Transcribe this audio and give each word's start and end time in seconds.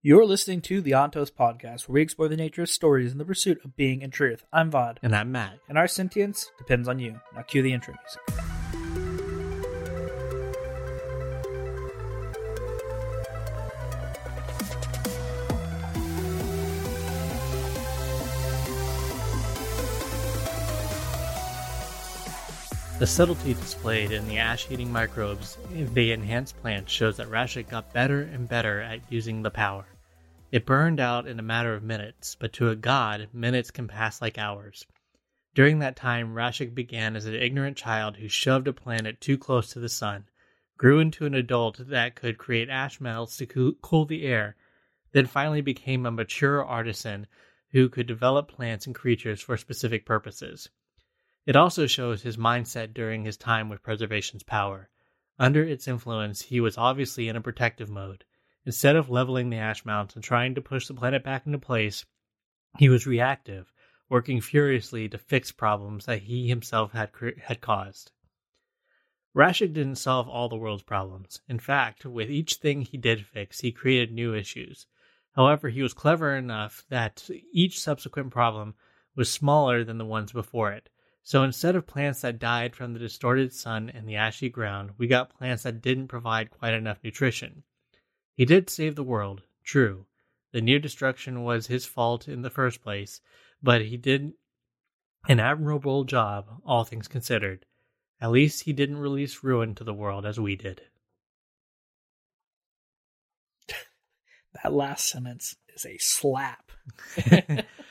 You're 0.00 0.24
listening 0.26 0.60
to 0.62 0.80
the 0.80 0.92
Ontos 0.92 1.32
podcast, 1.32 1.88
where 1.88 1.94
we 1.94 2.02
explore 2.02 2.28
the 2.28 2.36
nature 2.36 2.62
of 2.62 2.68
stories 2.70 3.10
in 3.10 3.18
the 3.18 3.24
pursuit 3.24 3.58
of 3.64 3.74
being 3.76 4.04
and 4.04 4.12
truth. 4.12 4.44
I'm 4.52 4.70
Vaud, 4.70 5.00
And 5.02 5.14
I'm 5.14 5.32
Matt. 5.32 5.58
and 5.68 5.76
our 5.76 5.88
sentience 5.88 6.52
depends 6.56 6.86
on 6.86 7.00
you. 7.00 7.20
Now 7.34 7.42
cue 7.42 7.62
the 7.62 7.72
intro 7.72 7.94
music. 7.94 8.47
The 22.98 23.06
subtlety 23.06 23.54
displayed 23.54 24.10
in 24.10 24.26
the 24.26 24.38
ash 24.38 24.68
eating 24.72 24.90
microbes 24.90 25.56
they 25.70 26.10
enhanced 26.10 26.56
plants 26.56 26.90
shows 26.90 27.16
that 27.18 27.28
Rashek 27.28 27.68
got 27.68 27.92
better 27.92 28.22
and 28.22 28.48
better 28.48 28.80
at 28.80 29.00
using 29.08 29.40
the 29.40 29.52
power. 29.52 29.86
It 30.50 30.66
burned 30.66 30.98
out 30.98 31.28
in 31.28 31.38
a 31.38 31.42
matter 31.42 31.74
of 31.74 31.84
minutes, 31.84 32.34
but 32.34 32.52
to 32.54 32.70
a 32.70 32.74
god, 32.74 33.28
minutes 33.32 33.70
can 33.70 33.86
pass 33.86 34.20
like 34.20 34.36
hours. 34.36 34.84
During 35.54 35.78
that 35.78 35.94
time, 35.94 36.34
Rashek 36.34 36.74
began 36.74 37.14
as 37.14 37.26
an 37.26 37.36
ignorant 37.36 37.76
child 37.76 38.16
who 38.16 38.26
shoved 38.26 38.66
a 38.66 38.72
planet 38.72 39.20
too 39.20 39.38
close 39.38 39.72
to 39.72 39.78
the 39.78 39.88
sun, 39.88 40.24
grew 40.76 40.98
into 40.98 41.24
an 41.24 41.34
adult 41.34 41.78
that 41.78 42.16
could 42.16 42.36
create 42.36 42.68
ash 42.68 43.00
metals 43.00 43.36
to 43.36 43.76
cool 43.80 44.06
the 44.06 44.24
air, 44.24 44.56
then 45.12 45.26
finally 45.26 45.60
became 45.60 46.04
a 46.04 46.10
mature 46.10 46.64
artisan 46.64 47.28
who 47.70 47.88
could 47.88 48.08
develop 48.08 48.48
plants 48.48 48.86
and 48.86 48.94
creatures 48.96 49.40
for 49.40 49.56
specific 49.56 50.04
purposes. 50.04 50.68
It 51.48 51.56
also 51.56 51.86
shows 51.86 52.20
his 52.20 52.36
mindset 52.36 52.92
during 52.92 53.24
his 53.24 53.38
time 53.38 53.70
with 53.70 53.82
Preservation's 53.82 54.42
power. 54.42 54.90
Under 55.38 55.64
its 55.64 55.88
influence, 55.88 56.42
he 56.42 56.60
was 56.60 56.76
obviously 56.76 57.26
in 57.26 57.36
a 57.36 57.40
protective 57.40 57.88
mode. 57.88 58.26
Instead 58.66 58.96
of 58.96 59.08
leveling 59.08 59.48
the 59.48 59.56
ash 59.56 59.82
mounts 59.86 60.14
and 60.14 60.22
trying 60.22 60.54
to 60.56 60.60
push 60.60 60.86
the 60.86 60.92
planet 60.92 61.24
back 61.24 61.46
into 61.46 61.58
place, 61.58 62.04
he 62.76 62.90
was 62.90 63.06
reactive, 63.06 63.72
working 64.10 64.42
furiously 64.42 65.08
to 65.08 65.16
fix 65.16 65.50
problems 65.50 66.04
that 66.04 66.20
he 66.20 66.48
himself 66.48 66.92
had 66.92 67.12
had 67.40 67.62
caused. 67.62 68.12
Rashek 69.34 69.72
didn't 69.72 69.96
solve 69.96 70.28
all 70.28 70.50
the 70.50 70.56
world's 70.58 70.82
problems. 70.82 71.40
In 71.48 71.58
fact, 71.58 72.04
with 72.04 72.30
each 72.30 72.56
thing 72.56 72.82
he 72.82 72.98
did 72.98 73.24
fix, 73.24 73.60
he 73.60 73.72
created 73.72 74.12
new 74.12 74.34
issues. 74.34 74.86
However, 75.32 75.70
he 75.70 75.82
was 75.82 75.94
clever 75.94 76.36
enough 76.36 76.84
that 76.90 77.26
each 77.54 77.80
subsequent 77.80 78.32
problem 78.32 78.74
was 79.16 79.32
smaller 79.32 79.82
than 79.82 79.96
the 79.96 80.04
ones 80.04 80.30
before 80.30 80.72
it. 80.72 80.90
So 81.28 81.42
instead 81.42 81.76
of 81.76 81.86
plants 81.86 82.22
that 82.22 82.38
died 82.38 82.74
from 82.74 82.94
the 82.94 82.98
distorted 82.98 83.52
sun 83.52 83.90
and 83.90 84.08
the 84.08 84.16
ashy 84.16 84.48
ground, 84.48 84.92
we 84.96 85.06
got 85.06 85.28
plants 85.36 85.64
that 85.64 85.82
didn't 85.82 86.08
provide 86.08 86.50
quite 86.50 86.72
enough 86.72 87.04
nutrition. 87.04 87.64
He 88.34 88.46
did 88.46 88.70
save 88.70 88.94
the 88.94 89.04
world, 89.04 89.42
true. 89.62 90.06
The 90.52 90.62
near 90.62 90.78
destruction 90.78 91.44
was 91.44 91.66
his 91.66 91.84
fault 91.84 92.28
in 92.28 92.40
the 92.40 92.48
first 92.48 92.82
place, 92.82 93.20
but 93.62 93.82
he 93.82 93.98
did 93.98 94.32
an 95.28 95.38
admirable 95.38 96.04
job, 96.04 96.62
all 96.64 96.84
things 96.84 97.08
considered. 97.08 97.66
At 98.22 98.30
least 98.30 98.62
he 98.62 98.72
didn't 98.72 98.96
release 98.96 99.44
ruin 99.44 99.74
to 99.74 99.84
the 99.84 99.92
world 99.92 100.24
as 100.24 100.40
we 100.40 100.56
did. 100.56 100.80
That 104.62 104.72
last 104.72 105.06
sentence 105.06 105.56
is 105.76 105.84
a 105.84 105.98
slap. 105.98 106.72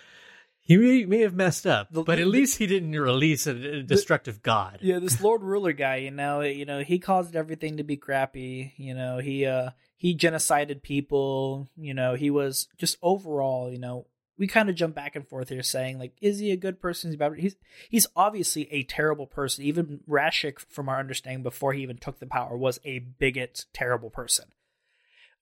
he 0.68 0.76
may, 0.78 1.06
may 1.06 1.20
have 1.22 1.34
messed 1.34 1.66
up, 1.66 1.90
The- 1.92 2.04
but 2.04 2.20
at 2.20 2.26
the- 2.26 2.30
least 2.30 2.58
he 2.58 2.68
didn't 2.68 2.92
release 2.92 3.48
a, 3.48 3.52
a 3.78 3.84
destructive 3.84 4.44
god. 4.44 4.80
Yeah, 4.82 5.00
this 5.00 5.22
Lord 5.22 5.42
Ruler 5.52 5.72
guy, 5.74 5.96
you 5.98 6.12
know, 6.12 6.42
you 6.42 6.66
know, 6.66 6.82
he 6.82 7.00
caused 7.00 7.36
everything 7.36 7.78
to 7.78 7.84
be 7.84 7.96
crappy. 7.98 8.74
You 8.78 8.94
know, 8.94 9.18
he 9.20 9.46
uh 9.46 9.72
he 9.96 10.16
genocided 10.16 10.82
people. 10.82 11.70
You 11.78 11.94
know, 11.94 12.16
he 12.16 12.30
was 12.30 12.68
just 12.78 12.98
overall, 13.02 13.72
you 13.72 13.80
know, 13.80 14.06
we 14.38 14.46
kind 14.46 14.70
of 14.70 14.76
jump 14.76 14.94
back 14.94 15.16
and 15.16 15.28
forth 15.28 15.50
here, 15.50 15.64
saying 15.64 15.98
like, 15.98 16.14
is 16.22 16.38
he 16.40 16.52
a 16.52 16.58
good 16.58 16.80
person? 16.82 17.08
Is 17.10 17.14
he 17.14 17.18
bad? 17.18 17.34
He's 17.40 17.56
he's 17.90 18.06
obviously 18.16 18.72
a 18.72 18.84
terrible 18.84 19.26
person. 19.26 19.64
Even 19.64 20.02
Rashek, 20.08 20.60
from 20.70 20.90
our 20.90 21.00
understanding, 21.00 21.44
before 21.44 21.74
he 21.74 21.82
even 21.82 21.98
took 21.98 22.20
the 22.20 22.28
power, 22.28 22.56
was 22.58 22.80
a 22.84 23.00
bigot, 23.00 23.66
terrible 23.74 24.10
person. 24.10 24.46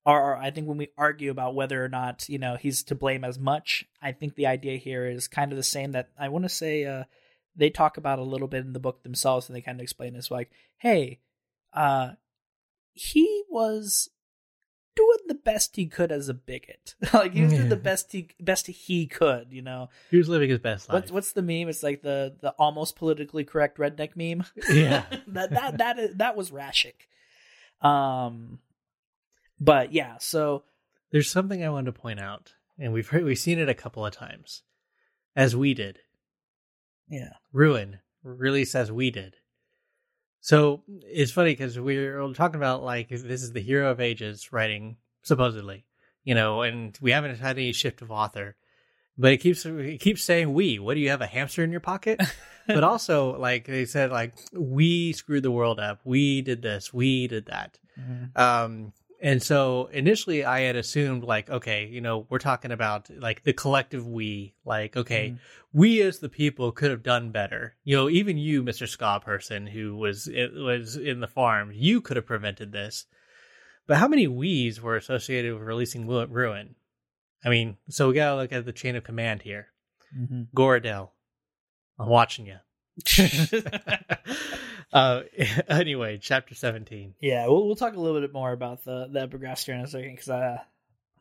Or 0.06 0.38
I 0.38 0.52
think 0.52 0.68
when 0.68 0.78
we 0.78 0.90
argue 0.98 1.32
about 1.32 1.56
whether 1.56 1.84
or 1.84 1.90
not 1.90 2.30
you 2.30 2.38
know 2.38 2.56
he's 2.56 2.84
to 2.84 2.96
blame 2.96 3.24
as 3.24 3.40
much, 3.40 3.86
I 4.02 4.12
think 4.12 4.36
the 4.36 4.48
idea 4.48 4.78
here 4.78 5.08
is 5.08 5.28
kind 5.28 5.52
of 5.52 5.56
the 5.58 5.64
same. 5.64 5.94
That 5.94 6.10
I 6.20 6.30
want 6.30 6.46
to 6.46 6.50
say. 6.50 6.86
uh 6.86 7.04
they 7.58 7.70
talk 7.70 7.96
about 7.96 8.20
a 8.20 8.24
little 8.24 8.50
bit 8.50 8.66
in 8.66 8.74
the 8.74 8.82
book 8.82 9.02
themselves 9.04 9.48
and 9.48 9.56
they 9.56 9.62
kind 9.62 9.80
of 9.80 9.84
explain 9.84 10.14
this 10.14 10.30
like 10.30 10.52
hey 10.80 11.20
uh 11.74 12.10
he 12.92 13.44
was 13.50 14.10
doing 14.94 15.20
the 15.30 15.36
best 15.36 15.78
he 15.78 15.86
could 15.86 16.12
as 16.12 16.28
a 16.28 16.34
bigot 16.34 16.96
like 17.14 17.32
he 17.34 17.44
was 17.44 17.54
doing 17.54 17.70
the 17.70 17.78
best 17.78 18.12
he 18.12 18.28
best 18.42 18.68
he 18.68 19.08
could 19.08 19.48
you 19.54 19.62
know 19.62 19.88
He 20.12 20.18
was 20.18 20.28
living 20.28 20.50
his 20.50 20.60
best 20.60 20.90
life. 20.90 20.96
what's 20.96 21.12
what's 21.14 21.32
the 21.32 21.42
meme 21.42 21.70
it's 21.70 21.82
like 21.82 22.02
the 22.02 22.36
the 22.42 22.50
almost 22.60 22.98
politically 22.98 23.46
correct 23.46 23.78
redneck 23.78 24.18
meme 24.18 24.44
Yeah. 24.70 25.06
that 25.28 25.52
that 25.52 25.78
that 25.78 25.98
is, 25.98 26.16
that 26.18 26.36
was 26.36 26.52
Rashek 26.52 27.08
um 27.82 28.60
but 29.60 29.92
yeah 29.94 30.16
so 30.20 30.64
There's 31.12 31.30
something 31.30 31.64
I 31.64 31.70
wanted 31.70 31.94
to 31.94 32.02
point 32.02 32.20
out, 32.20 32.54
and 32.78 32.92
we've 32.94 33.08
heard, 33.08 33.24
we've 33.24 33.38
seen 33.38 33.60
it 33.60 33.70
a 33.70 33.74
couple 33.74 34.06
of 34.06 34.14
times, 34.14 34.64
as 35.36 35.56
we 35.56 35.74
did. 35.74 36.00
yeah 37.10 37.34
Ruin 37.54 38.00
released 38.24 38.76
as 38.76 38.92
we 38.92 39.12
did. 39.12 39.36
So 40.42 40.84
it's 40.88 41.32
funny 41.32 41.54
because 41.54 41.80
we're 41.80 42.22
talking 42.34 42.58
about 42.58 42.84
like 42.84 43.10
this 43.10 43.42
is 43.42 43.52
the 43.54 43.62
hero 43.62 43.90
of 43.90 44.00
ages 44.00 44.52
writing 44.52 44.98
supposedly, 45.24 45.86
you 46.24 46.36
know, 46.36 46.62
and 46.62 46.98
we 47.02 47.12
haven't 47.12 47.40
had 47.40 47.58
any 47.58 47.72
shift 47.72 48.02
of 48.04 48.12
author, 48.12 48.56
but 49.18 49.32
it 49.32 49.38
keeps 49.38 49.66
it 49.66 50.00
keeps 50.02 50.24
saying 50.24 50.54
we. 50.54 50.78
What 50.78 50.94
do 50.96 51.00
you 51.00 51.10
have 51.10 51.22
a 51.22 51.28
hamster 51.28 51.64
in 51.64 51.72
your 51.72 51.80
pocket? 51.80 52.22
but 52.68 52.84
also 52.84 53.38
like 53.40 53.66
they 53.66 53.86
said 53.86 54.12
like 54.12 54.34
we 54.54 55.14
screwed 55.14 55.44
the 55.44 55.52
world 55.52 55.80
up. 55.80 56.02
We 56.04 56.42
did 56.42 56.62
this. 56.62 56.94
We 56.94 57.28
did 57.28 57.48
that. 57.48 57.80
Um, 58.36 58.94
and 59.22 59.42
so 59.42 59.88
initially 59.94 60.44
I 60.46 60.62
had 60.62 60.76
assumed 60.76 61.24
like, 61.24 61.50
okay, 61.50 61.86
you 61.88 62.02
know, 62.02 62.26
we're 62.30 62.40
talking 62.40 62.72
about 62.72 63.10
like 63.10 63.44
the 63.44 63.54
collective 63.54 64.08
we, 64.08 64.54
like, 64.66 64.96
okay, 64.98 65.30
Mhm. 65.32 65.40
we 65.74 66.02
as 66.02 66.20
the 66.20 66.30
people 66.30 66.72
could 66.72 66.92
have 66.92 67.04
done 67.04 67.32
better. 67.32 67.76
You 67.84 67.96
know, 67.96 68.10
even 68.10 68.38
you, 68.38 68.64
Mr. 68.64 68.88
skaa 68.88 69.22
person 69.22 69.68
who 69.68 69.96
was, 69.96 70.28
it 70.28 70.54
was 70.54 70.96
in 70.98 71.20
the 71.20 71.28
farm, 71.28 71.72
you 71.74 72.02
could 72.02 72.18
have 72.18 72.26
prevented 72.26 72.72
this. 72.72 73.06
But 73.88 73.98
how 73.98 74.08
many 74.08 74.28
we's 74.28 74.82
were 74.82 74.96
associated 74.96 75.54
with 75.54 75.64
releasing 75.64 76.08
Ru- 76.08 76.26
Ruin? 76.26 76.76
I 77.44 77.50
mean, 77.50 77.78
so 77.90 78.08
we 78.10 78.16
gotta 78.16 78.36
look 78.42 78.52
at 78.52 78.66
the 78.66 78.74
chain 78.74 78.96
of 78.96 79.04
command 79.04 79.44
here. 79.44 79.68
Mhm. 80.18 80.48
Goradel, 80.56 81.12
I'm 82.00 82.10
watching 82.10 82.48
you. 82.48 82.58
uh, 84.94 85.22
anyway, 85.68 86.18
chapter 86.22 86.56
17. 86.56 87.16
yeah 87.20 87.48
we'll, 87.48 87.66
we'll 87.66 87.76
talk 87.76 87.96
a 87.96 88.00
little 88.00 88.22
bit 88.22 88.34
more 88.34 88.52
about 88.52 88.84
the 88.86 89.08
the 89.12 89.28
epigraphs 89.28 89.66
here 89.66 89.76
in 89.76 89.82
a 89.82 89.88
second 89.88 90.12
because 90.12 90.30
uh 90.30 90.58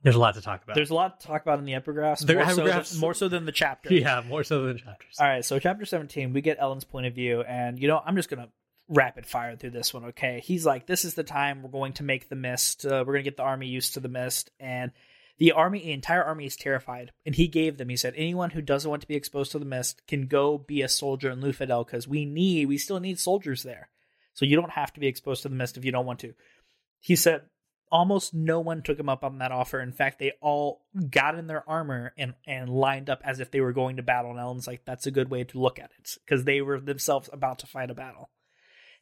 There's 0.02 0.16
a 0.16 0.20
lot 0.20 0.34
to 0.34 0.40
talk 0.40 0.62
about. 0.62 0.74
There's 0.76 0.90
a 0.90 0.94
lot 0.94 1.20
to 1.20 1.26
talk 1.26 1.42
about 1.42 1.58
in 1.58 1.64
the 1.64 1.72
epigraphs. 1.72 2.26
More, 2.32 2.48
so 2.50 2.62
epigraphs- 2.64 2.92
than, 2.92 3.00
more 3.00 3.14
so 3.14 3.28
than 3.28 3.44
the 3.46 3.52
chapter. 3.52 3.92
yeah, 3.94 4.22
more 4.26 4.44
so 4.44 4.66
than 4.66 4.78
chapters. 4.78 5.16
All 5.18 5.26
right. 5.26 5.44
So 5.44 5.58
chapter 5.58 5.84
17, 5.84 6.32
we 6.32 6.40
get 6.42 6.58
Elend's 6.58 6.84
point 6.84 7.06
of 7.06 7.14
view, 7.14 7.40
and 7.40 7.78
you 7.80 7.88
know, 7.88 8.00
I'm 8.04 8.14
just 8.16 8.28
gonna 8.28 8.48
rapid 8.88 9.26
fire 9.26 9.56
through 9.56 9.70
this 9.70 9.94
one. 9.94 10.04
Okay. 10.06 10.40
He's 10.44 10.66
like, 10.66 10.86
this 10.86 11.04
is 11.04 11.14
the 11.14 11.24
time 11.24 11.62
we're 11.62 11.70
going 11.70 11.94
to 11.94 12.02
make 12.02 12.28
the 12.28 12.36
mist. 12.36 12.84
Uh, 12.84 13.02
we're 13.06 13.14
gonna 13.14 13.22
get 13.22 13.36
the 13.36 13.42
army 13.42 13.66
used 13.66 13.94
to 13.94 14.00
the 14.00 14.08
mist, 14.08 14.50
and 14.60 14.92
the 15.38 15.52
army, 15.52 15.80
the 15.80 15.92
entire 15.92 16.22
army 16.22 16.46
is 16.46 16.56
terrified. 16.56 17.12
And 17.26 17.34
he 17.34 17.48
gave 17.48 17.76
them. 17.76 17.88
He 17.88 17.96
said, 17.96 18.14
anyone 18.16 18.50
who 18.50 18.62
doesn't 18.62 18.88
want 18.88 19.02
to 19.02 19.08
be 19.08 19.16
exposed 19.16 19.52
to 19.52 19.58
the 19.58 19.64
mist 19.64 20.02
can 20.06 20.26
go 20.26 20.58
be 20.58 20.82
a 20.82 20.88
soldier 20.88 21.30
in 21.30 21.40
Luthadel 21.40 21.86
because 21.86 22.06
we 22.06 22.24
need, 22.24 22.66
we 22.68 22.78
still 22.78 23.00
need 23.00 23.18
soldiers 23.18 23.62
there. 23.62 23.88
So 24.34 24.44
you 24.44 24.56
don't 24.56 24.72
have 24.72 24.92
to 24.94 25.00
be 25.00 25.06
exposed 25.06 25.42
to 25.42 25.48
the 25.48 25.54
mist 25.54 25.76
if 25.76 25.84
you 25.84 25.92
don't 25.92 26.06
want 26.06 26.20
to. 26.20 26.34
He 27.00 27.16
said 27.16 27.42
almost 27.90 28.34
no 28.34 28.60
one 28.60 28.82
took 28.82 28.98
him 28.98 29.08
up 29.08 29.22
on 29.22 29.38
that 29.38 29.52
offer. 29.52 29.80
In 29.80 29.92
fact, 29.92 30.18
they 30.18 30.32
all 30.40 30.82
got 31.10 31.38
in 31.38 31.46
their 31.46 31.68
armor 31.68 32.12
and 32.18 32.34
and 32.46 32.68
lined 32.68 33.08
up 33.08 33.20
as 33.24 33.40
if 33.40 33.50
they 33.50 33.60
were 33.60 33.72
going 33.72 33.96
to 33.96 34.02
battle. 34.02 34.32
And 34.32 34.40
Elend's 34.40 34.66
like, 34.66 34.84
that's 34.84 35.06
a 35.06 35.12
good 35.12 35.30
way 35.30 35.44
to 35.44 35.60
look 35.60 35.78
at 35.78 35.90
it 35.98 36.18
because 36.24 36.44
they 36.44 36.60
were 36.60 36.80
themselves 36.80 37.30
about 37.32 37.60
to 37.60 37.66
fight 37.66 37.90
a 37.90 37.94
battle. 37.94 38.30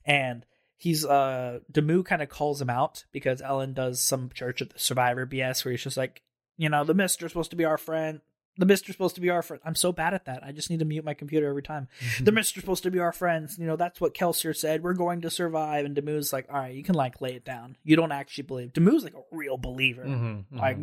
And 0.05 0.45
he's 0.77 1.05
uh 1.05 1.61
Demoux 1.71 2.05
kind 2.05 2.23
of 2.23 2.29
calls 2.29 2.61
him 2.61 2.71
out 2.71 3.05
because 3.13 3.41
Elend 3.43 3.75
does 3.75 4.01
some 4.01 4.31
Church 4.35 4.61
of 4.61 4.71
the 4.71 4.79
Survivor 4.79 5.27
BS 5.27 5.65
where 5.65 5.73
he's 5.73 5.83
just 5.83 5.97
like, 5.97 6.23
you 6.57 6.69
know, 6.69 6.85
the 6.85 6.95
Mister's 6.95 7.33
supposed 7.33 7.51
to 7.51 7.57
be 7.57 7.65
our 7.65 7.79
friend. 7.79 8.21
The 8.59 8.67
Mister's 8.67 8.95
supposed 8.95 9.15
to 9.15 9.23
be 9.23 9.31
our 9.31 9.41
friend. 9.41 9.63
I'm 9.65 9.75
so 9.75 9.93
bad 9.93 10.13
at 10.13 10.27
that. 10.27 10.45
I 10.45 10.53
just 10.53 10.69
need 10.69 10.81
to 10.81 10.85
mute 10.85 11.07
my 11.07 11.15
computer 11.15 11.49
every 11.49 11.63
time 11.63 11.89
the 12.23 12.33
Mister's 12.33 12.63
supposed 12.63 12.83
to 12.83 12.91
be 12.91 12.99
our 12.99 13.13
friends. 13.13 13.57
You 13.59 13.67
know, 13.67 13.77
that's 13.77 13.99
what 13.99 14.13
Kelsier 14.15 14.55
said. 14.55 14.83
We're 14.83 14.93
going 14.93 15.23
to 15.23 15.31
survive. 15.31 15.87
And 15.87 15.97
Demoux's 15.97 16.35
like, 16.35 16.49
all 16.51 16.59
right, 16.59 16.75
you 16.75 16.85
can 16.85 16.95
like 16.95 17.23
lay 17.23 17.35
it 17.35 17.47
down. 17.47 17.77
You 17.83 17.97
don't 17.97 18.13
actually 18.13 18.45
believe. 18.45 18.75
Demoux's 18.75 19.05
like 19.05 19.15
a 19.15 19.23
real 19.35 19.57
believer. 19.57 20.05
Mhm, 20.05 20.45
mhm. 20.53 20.59
Like, 20.59 20.77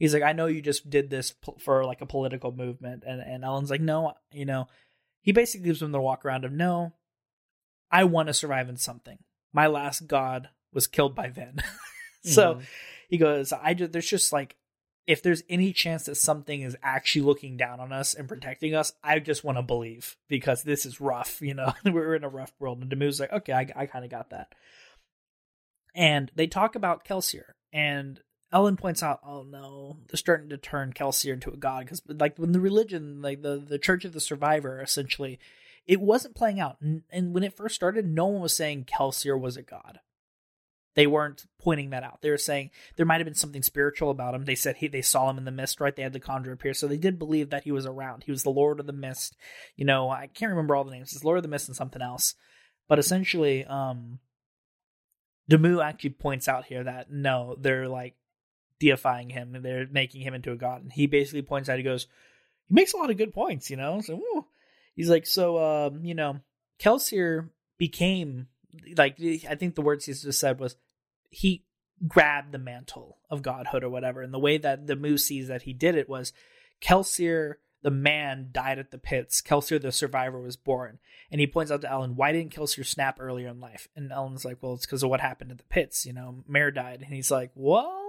he's 0.00 0.12
like, 0.12 0.24
I 0.24 0.32
know 0.32 0.46
you 0.46 0.60
just 0.60 0.90
did 0.90 1.08
this 1.08 1.34
for 1.60 1.84
like 1.84 2.00
a 2.00 2.06
political 2.06 2.50
movement. 2.50 3.04
And, 3.06 3.20
and 3.20 3.44
Elend's 3.44 3.70
like, 3.70 3.80
no, 3.80 4.14
you 4.32 4.44
know, 4.44 4.66
he 5.22 5.30
basically 5.30 5.66
gives 5.66 5.80
him 5.80 5.92
the 5.92 6.00
walk 6.00 6.24
around 6.24 6.44
of, 6.44 6.50
no, 6.50 6.94
I 7.94 8.04
want 8.04 8.26
to 8.28 8.34
survive 8.34 8.68
in 8.68 8.76
something. 8.76 9.18
My 9.52 9.68
last 9.68 10.06
god 10.08 10.48
was 10.72 10.86
killed 10.88 11.14
by 11.14 11.28
Vin. 11.28 11.62
so 12.24 12.54
Mhm. 12.56 12.62
he 13.08 13.18
goes, 13.18 13.52
I 13.52 13.74
just, 13.74 13.92
there's 13.92 14.08
just 14.08 14.32
like, 14.32 14.56
if 15.06 15.22
there's 15.22 15.42
any 15.48 15.72
chance 15.72 16.06
that 16.06 16.16
something 16.16 16.62
is 16.62 16.76
actually 16.82 17.22
looking 17.22 17.56
down 17.56 17.78
on 17.78 17.92
us 17.92 18.14
and 18.14 18.26
protecting 18.28 18.74
us, 18.74 18.92
I 19.02 19.18
just 19.18 19.44
want 19.44 19.58
to 19.58 19.62
believe 19.62 20.16
because 20.28 20.62
this 20.62 20.86
is 20.86 21.00
rough. 21.00 21.40
You 21.42 21.54
know, 21.54 21.72
we're 21.84 22.14
in 22.16 22.24
a 22.24 22.28
rough 22.28 22.52
world. 22.58 22.80
And 22.82 22.90
Demoux's 22.90 23.20
like, 23.20 23.32
okay, 23.32 23.52
I, 23.52 23.66
I 23.76 23.86
kind 23.86 24.04
of 24.04 24.10
got 24.10 24.30
that. 24.30 24.54
And 25.94 26.30
they 26.34 26.46
talk 26.48 26.74
about 26.74 27.04
Kelsier, 27.04 27.52
and 27.72 28.20
Elend 28.52 28.78
points 28.78 29.02
out, 29.02 29.20
oh 29.24 29.42
no, 29.44 29.98
they're 30.08 30.16
starting 30.16 30.48
to 30.48 30.56
turn 30.58 30.92
Kelsier 30.92 31.34
into 31.34 31.50
a 31.52 31.56
god 31.56 31.84
because, 31.84 32.02
like, 32.08 32.36
when 32.36 32.52
the 32.52 32.60
religion, 32.60 33.22
like 33.22 33.42
the 33.42 33.58
the 33.64 33.78
Church 33.78 34.04
of 34.04 34.12
the 34.12 34.20
Survivor, 34.20 34.80
essentially, 34.80 35.38
it 35.86 36.00
wasn't 36.00 36.36
playing 36.36 36.60
out. 36.60 36.78
And 36.80 37.34
when 37.34 37.42
it 37.42 37.56
first 37.56 37.74
started, 37.74 38.06
no 38.06 38.26
one 38.26 38.42
was 38.42 38.56
saying 38.56 38.84
Kelsier 38.84 39.38
was 39.38 39.56
a 39.56 39.62
god. 39.62 40.00
They 40.94 41.06
weren't 41.06 41.46
pointing 41.60 41.90
that 41.90 42.04
out. 42.04 42.22
They 42.22 42.30
were 42.30 42.38
saying 42.38 42.70
there 42.96 43.06
might 43.06 43.18
have 43.18 43.24
been 43.24 43.34
something 43.34 43.62
spiritual 43.62 44.10
about 44.10 44.34
him. 44.34 44.44
They 44.44 44.54
said 44.54 44.76
he, 44.76 44.86
they 44.86 45.02
saw 45.02 45.28
him 45.28 45.38
in 45.38 45.44
the 45.44 45.50
mist, 45.50 45.80
right? 45.80 45.94
They 45.94 46.04
had 46.04 46.12
the 46.12 46.20
conjure 46.20 46.52
appear, 46.52 46.72
so 46.72 46.86
they 46.86 46.96
did 46.96 47.18
believe 47.18 47.50
that 47.50 47.64
he 47.64 47.72
was 47.72 47.84
around. 47.84 48.24
He 48.24 48.30
was 48.30 48.44
the 48.44 48.50
Lord 48.50 48.78
of 48.78 48.86
the 48.86 48.92
Mist. 48.92 49.36
You 49.76 49.84
know, 49.84 50.08
I 50.08 50.28
can't 50.28 50.50
remember 50.50 50.76
all 50.76 50.84
the 50.84 50.92
names. 50.92 51.12
It's 51.12 51.24
Lord 51.24 51.38
of 51.38 51.42
the 51.42 51.48
Mist 51.48 51.68
and 51.68 51.76
something 51.76 52.00
else. 52.00 52.34
But 52.88 53.00
essentially, 53.00 53.64
um, 53.64 54.20
Demoux 55.48 55.80
actually 55.80 56.10
points 56.10 56.46
out 56.46 56.66
here 56.66 56.84
that 56.84 57.10
no, 57.10 57.56
they're 57.58 57.88
like 57.88 58.14
deifying 58.78 59.30
him 59.30 59.54
and 59.54 59.64
they're 59.64 59.88
making 59.90 60.20
him 60.20 60.34
into 60.34 60.52
a 60.52 60.56
god. 60.56 60.82
And 60.82 60.92
he 60.92 61.06
basically 61.06 61.42
points 61.42 61.68
out, 61.68 61.78
he 61.78 61.82
goes, 61.82 62.06
he 62.68 62.74
makes 62.74 62.92
a 62.92 62.98
lot 62.98 63.10
of 63.10 63.16
good 63.16 63.34
points, 63.34 63.68
you 63.68 63.76
know. 63.76 64.00
So 64.00 64.14
woo. 64.14 64.46
He's 64.94 65.10
like, 65.10 65.26
so 65.26 65.86
um, 65.86 66.04
you 66.04 66.14
know, 66.14 66.40
Kelsier 66.80 67.50
became 67.78 68.48
like 68.96 69.18
I 69.48 69.54
think 69.54 69.74
the 69.74 69.82
words 69.82 70.06
he 70.06 70.12
just 70.12 70.40
said 70.40 70.60
was 70.60 70.76
he 71.30 71.64
grabbed 72.06 72.52
the 72.52 72.58
mantle 72.58 73.18
of 73.30 73.42
godhood 73.42 73.84
or 73.84 73.90
whatever. 73.90 74.22
And 74.22 74.32
the 74.32 74.38
way 74.38 74.58
that 74.58 74.86
Demoux 74.86 75.18
sees 75.18 75.48
that 75.48 75.62
he 75.62 75.72
did 75.72 75.96
it 75.96 76.08
was 76.08 76.32
Kelsier 76.82 77.54
the 77.82 77.90
man 77.90 78.48
died 78.50 78.78
at 78.78 78.90
the 78.90 78.98
pits. 78.98 79.42
Kelsier 79.42 79.80
the 79.80 79.92
survivor 79.92 80.40
was 80.40 80.56
born. 80.56 80.98
And 81.30 81.40
he 81.40 81.46
points 81.46 81.70
out 81.70 81.82
to 81.82 81.86
Elend, 81.86 82.14
why 82.14 82.32
didn't 82.32 82.54
Kelsier 82.54 82.86
snap 82.86 83.18
earlier 83.20 83.48
in 83.48 83.60
life? 83.60 83.88
And 83.94 84.10
Elend's 84.10 84.44
like, 84.44 84.58
well, 84.62 84.74
it's 84.74 84.86
because 84.86 85.02
of 85.02 85.10
what 85.10 85.20
happened 85.20 85.50
at 85.50 85.58
the 85.58 85.64
pits. 85.64 86.06
You 86.06 86.14
know, 86.14 86.44
Mare 86.48 86.70
died. 86.70 87.02
And 87.02 87.12
he's 87.12 87.30
like, 87.30 87.50
well, 87.54 88.03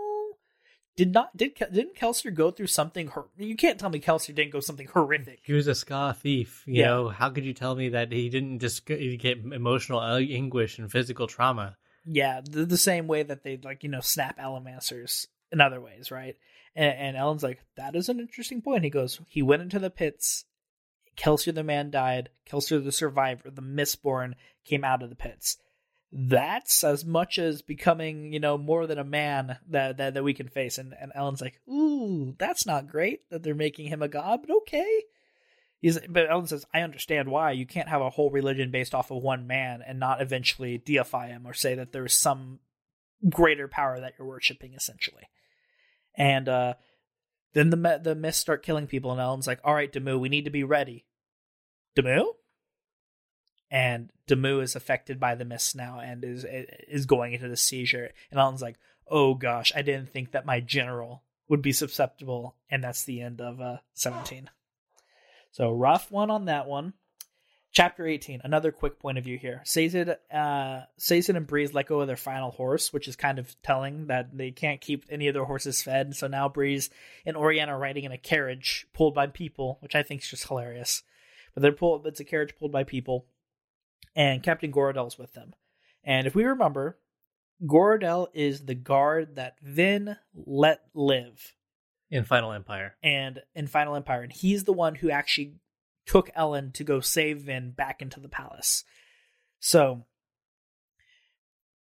did 0.95 1.11
not 1.11 1.35
did 1.35 1.55
didn't 1.55 1.95
Kelsier 1.95 2.33
go 2.33 2.51
through 2.51 2.67
something? 2.67 3.07
Hor- 3.07 3.27
you 3.37 3.55
can't 3.55 3.79
tell 3.79 3.89
me 3.89 3.99
Kelsier 3.99 4.33
didn't 4.35 4.53
go 4.53 4.59
something 4.59 4.87
horrific. 4.87 5.39
He 5.43 5.53
was 5.53 5.67
a 5.67 5.71
skaa 5.71 6.15
thief. 6.15 6.63
You 6.65 6.75
yeah. 6.75 6.85
know, 6.87 7.09
how 7.09 7.29
could 7.29 7.45
you 7.45 7.53
tell 7.53 7.75
me 7.75 7.89
that 7.89 8.11
he 8.11 8.29
didn't 8.29 8.59
just 8.59 8.85
get 8.85 9.45
emotional 9.51 10.01
anguish 10.01 10.79
and 10.79 10.91
physical 10.91 11.27
trauma? 11.27 11.77
Yeah, 12.05 12.41
the, 12.43 12.65
the 12.65 12.77
same 12.77 13.07
way 13.07 13.23
that 13.23 13.43
they 13.43 13.57
like 13.57 13.83
you 13.83 13.89
know 13.89 13.99
snap 13.99 14.39
Allomancers 14.39 15.27
in 15.51 15.59
other 15.59 15.81
ways, 15.81 16.11
right? 16.11 16.35
And, 16.75 16.97
and 16.97 17.17
Elend's 17.17 17.43
like, 17.43 17.61
that 17.77 17.95
is 17.95 18.09
an 18.09 18.19
interesting 18.19 18.61
point. 18.61 18.83
He 18.83 18.89
goes, 18.89 19.19
he 19.27 19.41
went 19.41 19.61
into 19.61 19.79
the 19.79 19.89
pits. 19.89 20.45
Kelsier 21.17 21.55
the 21.55 21.63
man 21.63 21.91
died. 21.91 22.29
Kelsier 22.49 22.83
the 22.83 22.91
survivor, 22.91 23.49
the 23.49 23.61
Mistborn, 23.61 24.33
came 24.65 24.83
out 24.83 25.01
of 25.01 25.09
the 25.09 25.15
pits 25.15 25.57
that's 26.17 26.81
as 26.85 27.03
much 27.03 27.37
as 27.37 27.61
becoming, 27.61 28.31
you 28.31 28.39
know, 28.39 28.57
more 28.57 28.87
than 28.87 28.97
a 28.97 29.03
man 29.03 29.57
that 29.67 29.97
that, 29.97 30.13
that 30.13 30.23
we 30.23 30.33
can 30.33 30.47
face. 30.47 30.77
And 30.77 30.95
and 30.99 31.11
Elend's 31.13 31.41
like, 31.41 31.59
ooh, 31.69 32.33
that's 32.37 32.65
not 32.65 32.87
great 32.87 33.29
that 33.29 33.43
they're 33.43 33.53
making 33.53 33.87
him 33.87 34.01
a 34.01 34.07
god, 34.07 34.39
but 34.41 34.55
okay. 34.61 35.03
He's 35.81 35.99
but 36.09 36.29
Elend 36.29 36.47
says, 36.47 36.65
I 36.73 36.81
understand 36.81 37.27
why. 37.27 37.51
You 37.51 37.65
can't 37.65 37.89
have 37.89 38.01
a 38.01 38.09
whole 38.09 38.29
religion 38.29 38.71
based 38.71 38.95
off 38.95 39.11
of 39.11 39.21
one 39.21 39.45
man 39.45 39.83
and 39.85 39.99
not 39.99 40.21
eventually 40.21 40.77
deify 40.77 41.27
him 41.27 41.45
or 41.45 41.53
say 41.53 41.75
that 41.75 41.91
there's 41.91 42.13
some 42.13 42.59
greater 43.29 43.67
power 43.67 43.99
that 43.99 44.13
you're 44.17 44.27
worshiping, 44.27 44.73
essentially. 44.73 45.29
And 46.17 46.47
uh 46.47 46.73
then 47.53 47.71
the 47.71 47.99
the 48.01 48.15
myths 48.15 48.37
start 48.37 48.63
killing 48.63 48.87
people, 48.87 49.11
and 49.11 49.19
Elend's 49.19 49.47
like, 49.47 49.59
"All 49.65 49.73
right, 49.73 49.91
Demoux, 49.91 50.17
we 50.17 50.29
need 50.29 50.45
to 50.45 50.51
be 50.51 50.63
ready." 50.63 51.05
Demoux, 51.95 52.33
and 53.75 54.09
Demoux 54.25 54.61
is 54.61 54.77
affected 54.77 55.19
by 55.19 55.35
the 55.35 55.43
mist 55.43 55.75
now 55.75 55.99
and 55.99 56.23
is 56.23 56.45
is 56.87 57.05
going 57.05 57.33
into 57.33 57.49
the 57.49 57.57
seizure. 57.57 58.09
And 58.31 58.39
Elend's 58.39 58.61
like, 58.61 58.77
"Oh 59.05 59.33
gosh, 59.33 59.73
I 59.75 59.81
didn't 59.81 60.11
think 60.11 60.31
that 60.31 60.45
my 60.45 60.61
general 60.61 61.23
would 61.49 61.61
be 61.61 61.73
susceptible." 61.73 62.55
And 62.69 62.81
that's 62.81 63.03
the 63.03 63.19
end 63.19 63.41
of 63.41 63.59
uh, 63.59 63.77
17. 63.95 64.49
So 65.51 65.73
rough 65.73 66.09
one 66.09 66.31
on 66.31 66.45
that 66.45 66.67
one. 66.67 66.93
Chapter 67.73 68.07
18, 68.07 68.39
another 68.45 68.71
quick 68.71 68.97
point 68.97 69.17
of 69.17 69.25
view 69.25 69.37
here. 69.37 69.61
Sazed, 69.65 70.07
uh, 70.33 70.81
Sazed 70.97 71.29
and 71.29 71.45
Breeze 71.45 71.73
let 71.73 71.87
go 71.87 71.99
of 71.99 72.07
their 72.07 72.15
final 72.15 72.51
horse, 72.51 72.93
which 72.93 73.09
is 73.09 73.17
kind 73.17 73.37
of 73.37 73.61
telling 73.61 74.07
that 74.07 74.29
they 74.37 74.51
can't 74.51 74.79
keep 74.79 75.03
any 75.09 75.27
of 75.27 75.33
their 75.33 75.43
horses 75.43 75.83
fed. 75.83 76.15
So 76.15 76.27
now 76.27 76.47
Breeze 76.47 76.89
and 77.25 77.35
Allrianne 77.35 77.67
are 77.67 77.77
riding 77.77 78.05
in 78.05 78.13
a 78.13 78.17
carriage 78.17 78.87
pulled 78.93 79.13
by 79.13 79.27
people, 79.27 79.79
which 79.81 79.95
I 79.95 80.03
think 80.03 80.21
is 80.21 80.29
just 80.29 80.47
hilarious. 80.47 81.03
But 81.53 81.63
they're 81.63 81.73
pulled, 81.73 82.07
it's 82.07 82.21
a 82.21 82.25
carriage 82.25 82.55
pulled 82.57 82.71
by 82.71 82.85
people 82.85 83.25
and 84.15 84.43
Captain 84.43 84.71
Goradel's 84.71 85.17
with 85.17 85.33
them. 85.33 85.53
And 86.03 86.27
if 86.27 86.35
we 86.35 86.43
remember, 86.43 86.97
Goradel 87.65 88.27
is 88.33 88.65
the 88.65 88.75
guard 88.75 89.35
that 89.35 89.57
Vin 89.61 90.17
let 90.33 90.81
live 90.93 91.53
in 92.09 92.23
Final 92.23 92.51
Empire. 92.51 92.95
And 93.01 93.41
in 93.53 93.67
Final 93.67 93.95
Empire, 93.95 94.21
and 94.21 94.31
he's 94.31 94.63
the 94.63 94.73
one 94.73 94.95
who 94.95 95.09
actually 95.09 95.55
took 96.05 96.29
Elend 96.35 96.73
to 96.73 96.83
go 96.83 96.99
save 96.99 97.41
Vin 97.41 97.71
back 97.71 98.01
into 98.01 98.19
the 98.19 98.29
palace. 98.29 98.83
So 99.59 100.05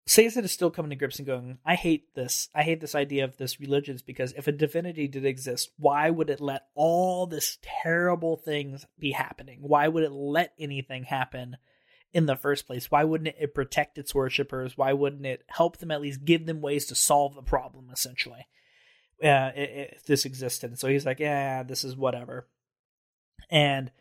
Sazed 0.08 0.38
is 0.38 0.52
still 0.52 0.70
coming 0.70 0.92
to 0.92 0.96
grips 0.96 1.18
and 1.18 1.26
going, 1.26 1.58
I 1.66 1.74
hate 1.74 2.14
this. 2.14 2.48
I 2.54 2.62
hate 2.62 2.80
this 2.80 2.94
idea 2.94 3.24
of 3.24 3.38
this 3.38 3.60
religions 3.60 4.04
because 4.04 4.34
if 4.38 4.48
a 4.48 4.52
divinity 4.52 5.08
did 5.08 5.26
exist, 5.26 5.72
why 5.78 6.12
would 6.12 6.30
it 6.30 6.40
let 6.40 6.68
all 6.76 7.26
this 7.26 7.58
terrible 7.64 8.38
things 8.38 8.86
be 9.00 9.12
happening? 9.12 9.60
Why 9.62 9.88
would 9.88 10.04
it 10.04 10.12
let 10.12 10.54
anything 10.60 11.06
happen 11.06 11.58
in 12.16 12.28
the 12.28 12.38
first 12.38 12.66
place? 12.66 12.90
Why 12.90 13.04
wouldn't 13.04 13.36
it 13.38 13.54
protect 13.54 13.98
its 13.98 14.16
worshippers? 14.16 14.78
Why 14.78 14.94
wouldn't 14.94 15.26
it 15.26 15.44
help 15.48 15.78
them 15.78 15.92
at 15.92 16.00
least 16.00 16.24
give 16.24 16.46
them 16.46 16.62
ways 16.62 16.86
to 16.86 16.96
solve 16.96 17.36
the 17.36 17.42
problem, 17.42 17.90
essentially, 17.92 18.48
uh, 19.22 19.52
if 19.54 20.06
this 20.06 20.24
existed? 20.24 20.70
And 20.72 20.80
so 20.80 20.88
he's 20.88 21.06
like, 21.06 21.20
yeah, 21.20 21.64
this 21.64 21.84
is 21.84 21.98
whatever. 21.98 22.48
And 23.50 23.92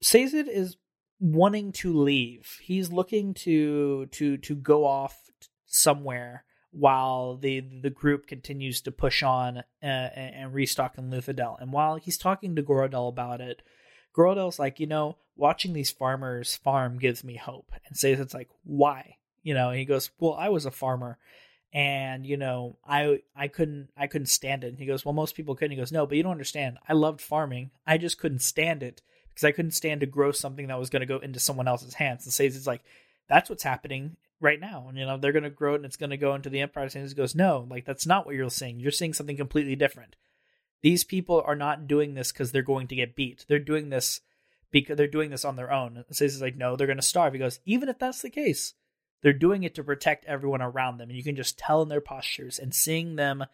Sazed 0.00 0.48
is 0.48 0.76
wanting 1.18 1.72
to 1.72 1.92
leave. 1.92 2.60
He's 2.62 2.92
looking 2.92 3.34
to 3.34 4.06
to 4.12 4.36
to 4.38 4.54
go 4.54 4.86
off 4.86 5.18
somewhere 5.66 6.44
while 6.70 7.36
the 7.36 7.64
the 7.82 7.90
group 7.90 8.28
continues 8.28 8.80
to 8.82 8.92
push 8.92 9.24
on 9.24 9.58
uh, 9.82 9.86
and 9.86 10.54
restock 10.54 10.96
in 10.96 11.10
Luthadel. 11.10 11.60
And 11.60 11.72
while 11.72 11.96
he's 11.96 12.16
talking 12.16 12.54
to 12.54 12.62
Goradel 12.62 13.08
about 13.08 13.40
it, 13.40 13.60
Goradel's 14.16 14.58
like, 14.58 14.80
you 14.80 14.86
know, 14.86 15.16
watching 15.36 15.72
these 15.72 15.90
farmers 15.90 16.56
farm 16.56 16.98
gives 16.98 17.24
me 17.24 17.36
hope. 17.36 17.72
And 17.86 17.96
Sazed's 17.96 18.34
like, 18.34 18.48
why? 18.64 19.16
You 19.42 19.54
know, 19.54 19.70
and 19.70 19.78
he 19.78 19.84
goes, 19.84 20.10
well, 20.18 20.34
I 20.34 20.48
was 20.48 20.66
a 20.66 20.70
farmer 20.70 21.18
and 21.72 22.26
you 22.26 22.36
know 22.36 22.76
i 22.84 23.20
i 23.36 23.46
couldn't 23.46 23.90
i 23.96 24.06
couldn't 24.06 24.26
stand 24.26 24.64
it. 24.64 24.68
And 24.68 24.78
he 24.78 24.86
goes 24.86 25.04
well 25.04 25.12
most 25.12 25.34
people 25.34 25.54
couldn't. 25.54 25.72
He 25.72 25.76
goes 25.76 25.92
no 25.92 26.06
but 26.06 26.16
you 26.16 26.22
don't 26.22 26.32
understand. 26.32 26.78
I 26.88 26.94
loved 26.94 27.20
farming. 27.20 27.70
I 27.86 27.98
just 27.98 28.18
couldn't 28.18 28.42
stand 28.42 28.82
it 28.82 29.02
because 29.28 29.44
i 29.44 29.52
couldn't 29.52 29.72
stand 29.72 30.00
to 30.00 30.06
grow 30.06 30.32
something 30.32 30.66
that 30.66 30.78
was 30.78 30.90
going 30.90 31.00
to 31.00 31.06
go 31.06 31.18
into 31.18 31.40
someone 31.40 31.68
else's 31.68 31.94
hands. 31.94 32.24
And 32.24 32.32
Sazed's 32.32 32.66
like 32.66 32.82
that's 33.28 33.48
what's 33.48 33.62
happening 33.62 34.16
right 34.40 34.58
now. 34.58 34.86
And 34.88 34.98
you 34.98 35.06
know 35.06 35.16
they're 35.16 35.32
going 35.32 35.44
to 35.44 35.50
grow 35.50 35.74
it 35.74 35.76
and 35.76 35.84
it's 35.84 35.96
going 35.96 36.10
to 36.10 36.16
go 36.16 36.34
into 36.34 36.50
the 36.50 36.60
Empire. 36.60 36.88
hands 36.88 37.12
he 37.12 37.16
goes 37.16 37.34
no 37.34 37.66
like 37.70 37.84
that's 37.84 38.06
not 38.06 38.26
what 38.26 38.34
you're 38.34 38.50
seeing. 38.50 38.80
You're 38.80 38.90
seeing 38.90 39.12
something 39.12 39.36
completely 39.36 39.76
different 39.76 40.16
these 40.82 41.04
people 41.04 41.42
are 41.46 41.56
not 41.56 41.86
doing 41.86 42.14
this 42.14 42.32
because 42.32 42.52
they're 42.52 42.62
going 42.62 42.86
to 42.88 42.96
get 42.96 43.14
beat 43.14 43.44
they're 43.48 43.58
doing 43.58 43.90
this 43.90 44.20
because 44.70 44.96
they're 44.96 45.06
doing 45.06 45.30
this 45.30 45.44
on 45.44 45.56
their 45.56 45.72
own. 45.72 46.04
So 46.10 46.24
he's 46.24 46.40
like, 46.40 46.56
no, 46.56 46.76
they're 46.76 46.86
going 46.86 46.98
to 46.98 47.02
starve. 47.02 47.32
He 47.32 47.38
goes, 47.38 47.60
even 47.64 47.88
if 47.88 47.98
that's 47.98 48.22
the 48.22 48.30
case, 48.30 48.74
they're 49.22 49.32
doing 49.32 49.64
it 49.64 49.74
to 49.74 49.84
protect 49.84 50.24
everyone 50.26 50.62
around 50.62 50.98
them. 50.98 51.10
And 51.10 51.16
you 51.16 51.24
can 51.24 51.36
just 51.36 51.58
tell 51.58 51.82
in 51.82 51.88
their 51.88 52.00
postures. 52.00 52.58
And 52.58 52.74
seeing 52.74 53.16
them 53.16 53.44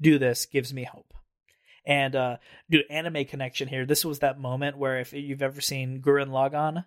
do 0.00 0.18
this 0.18 0.46
gives 0.46 0.72
me 0.72 0.84
hope. 0.84 1.12
And, 1.86 2.16
uh, 2.16 2.36
dude, 2.70 2.86
anime 2.88 3.26
connection 3.26 3.68
here. 3.68 3.84
This 3.84 4.04
was 4.04 4.20
that 4.20 4.40
moment 4.40 4.78
where 4.78 5.00
if 5.00 5.12
you've 5.12 5.42
ever 5.42 5.60
seen 5.60 6.00
Gurren 6.00 6.30
Lagann, 6.30 6.86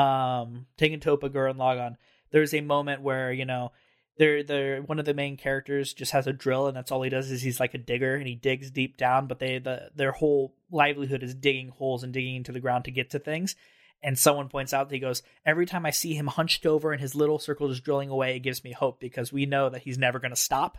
um, 0.00 0.66
Tengen 0.78 1.00
Toppa 1.00 1.28
Gurren 1.28 1.56
Lagann, 1.56 1.96
there's 2.30 2.54
a 2.54 2.60
moment 2.60 3.02
where, 3.02 3.32
you 3.32 3.44
know, 3.44 3.72
they're 4.18 4.42
they're 4.42 4.82
one 4.82 4.98
of 4.98 5.04
the 5.04 5.14
main 5.14 5.36
characters 5.36 5.92
just 5.92 6.12
has 6.12 6.26
a 6.26 6.32
drill 6.32 6.66
and 6.66 6.76
that's 6.76 6.90
all 6.90 7.02
he 7.02 7.10
does 7.10 7.30
is 7.30 7.42
he's 7.42 7.60
like 7.60 7.74
a 7.74 7.78
digger 7.78 8.14
and 8.14 8.26
he 8.26 8.34
digs 8.34 8.70
deep 8.70 8.96
down 8.96 9.26
but 9.26 9.38
they 9.38 9.58
the 9.58 9.90
their 9.94 10.12
whole 10.12 10.54
livelihood 10.70 11.22
is 11.22 11.34
digging 11.34 11.68
holes 11.68 12.02
and 12.02 12.12
digging 12.12 12.36
into 12.36 12.52
the 12.52 12.60
ground 12.60 12.84
to 12.84 12.90
get 12.90 13.10
to 13.10 13.18
things. 13.18 13.54
And 14.02 14.18
someone 14.18 14.48
points 14.48 14.74
out 14.74 14.90
he 14.90 14.98
goes 14.98 15.22
every 15.44 15.66
time 15.66 15.86
i 15.86 15.90
see 15.90 16.14
him 16.14 16.26
hunched 16.26 16.66
over 16.66 16.92
and 16.92 17.00
his 17.00 17.14
little 17.14 17.38
circle 17.38 17.68
just 17.68 17.84
drilling 17.84 18.10
away 18.10 18.36
it 18.36 18.40
gives 18.40 18.62
me 18.64 18.72
hope 18.72 19.00
because 19.00 19.32
we 19.32 19.46
know 19.46 19.68
that 19.68 19.82
he's 19.82 19.98
never 19.98 20.18
going 20.18 20.30
to 20.30 20.36
stop 20.36 20.78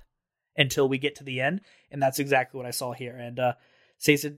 until 0.56 0.90
we 0.90 0.98
get 0.98 1.16
to 1.16 1.24
the 1.24 1.42
end. 1.42 1.62
And 1.92 2.02
that's 2.02 2.20
exactly 2.20 2.58
what 2.58 2.68
i 2.68 2.72
saw 2.72 2.94
here. 2.94 3.16
And 3.16 3.40
uh 3.40 3.54
Sazed 4.00 4.34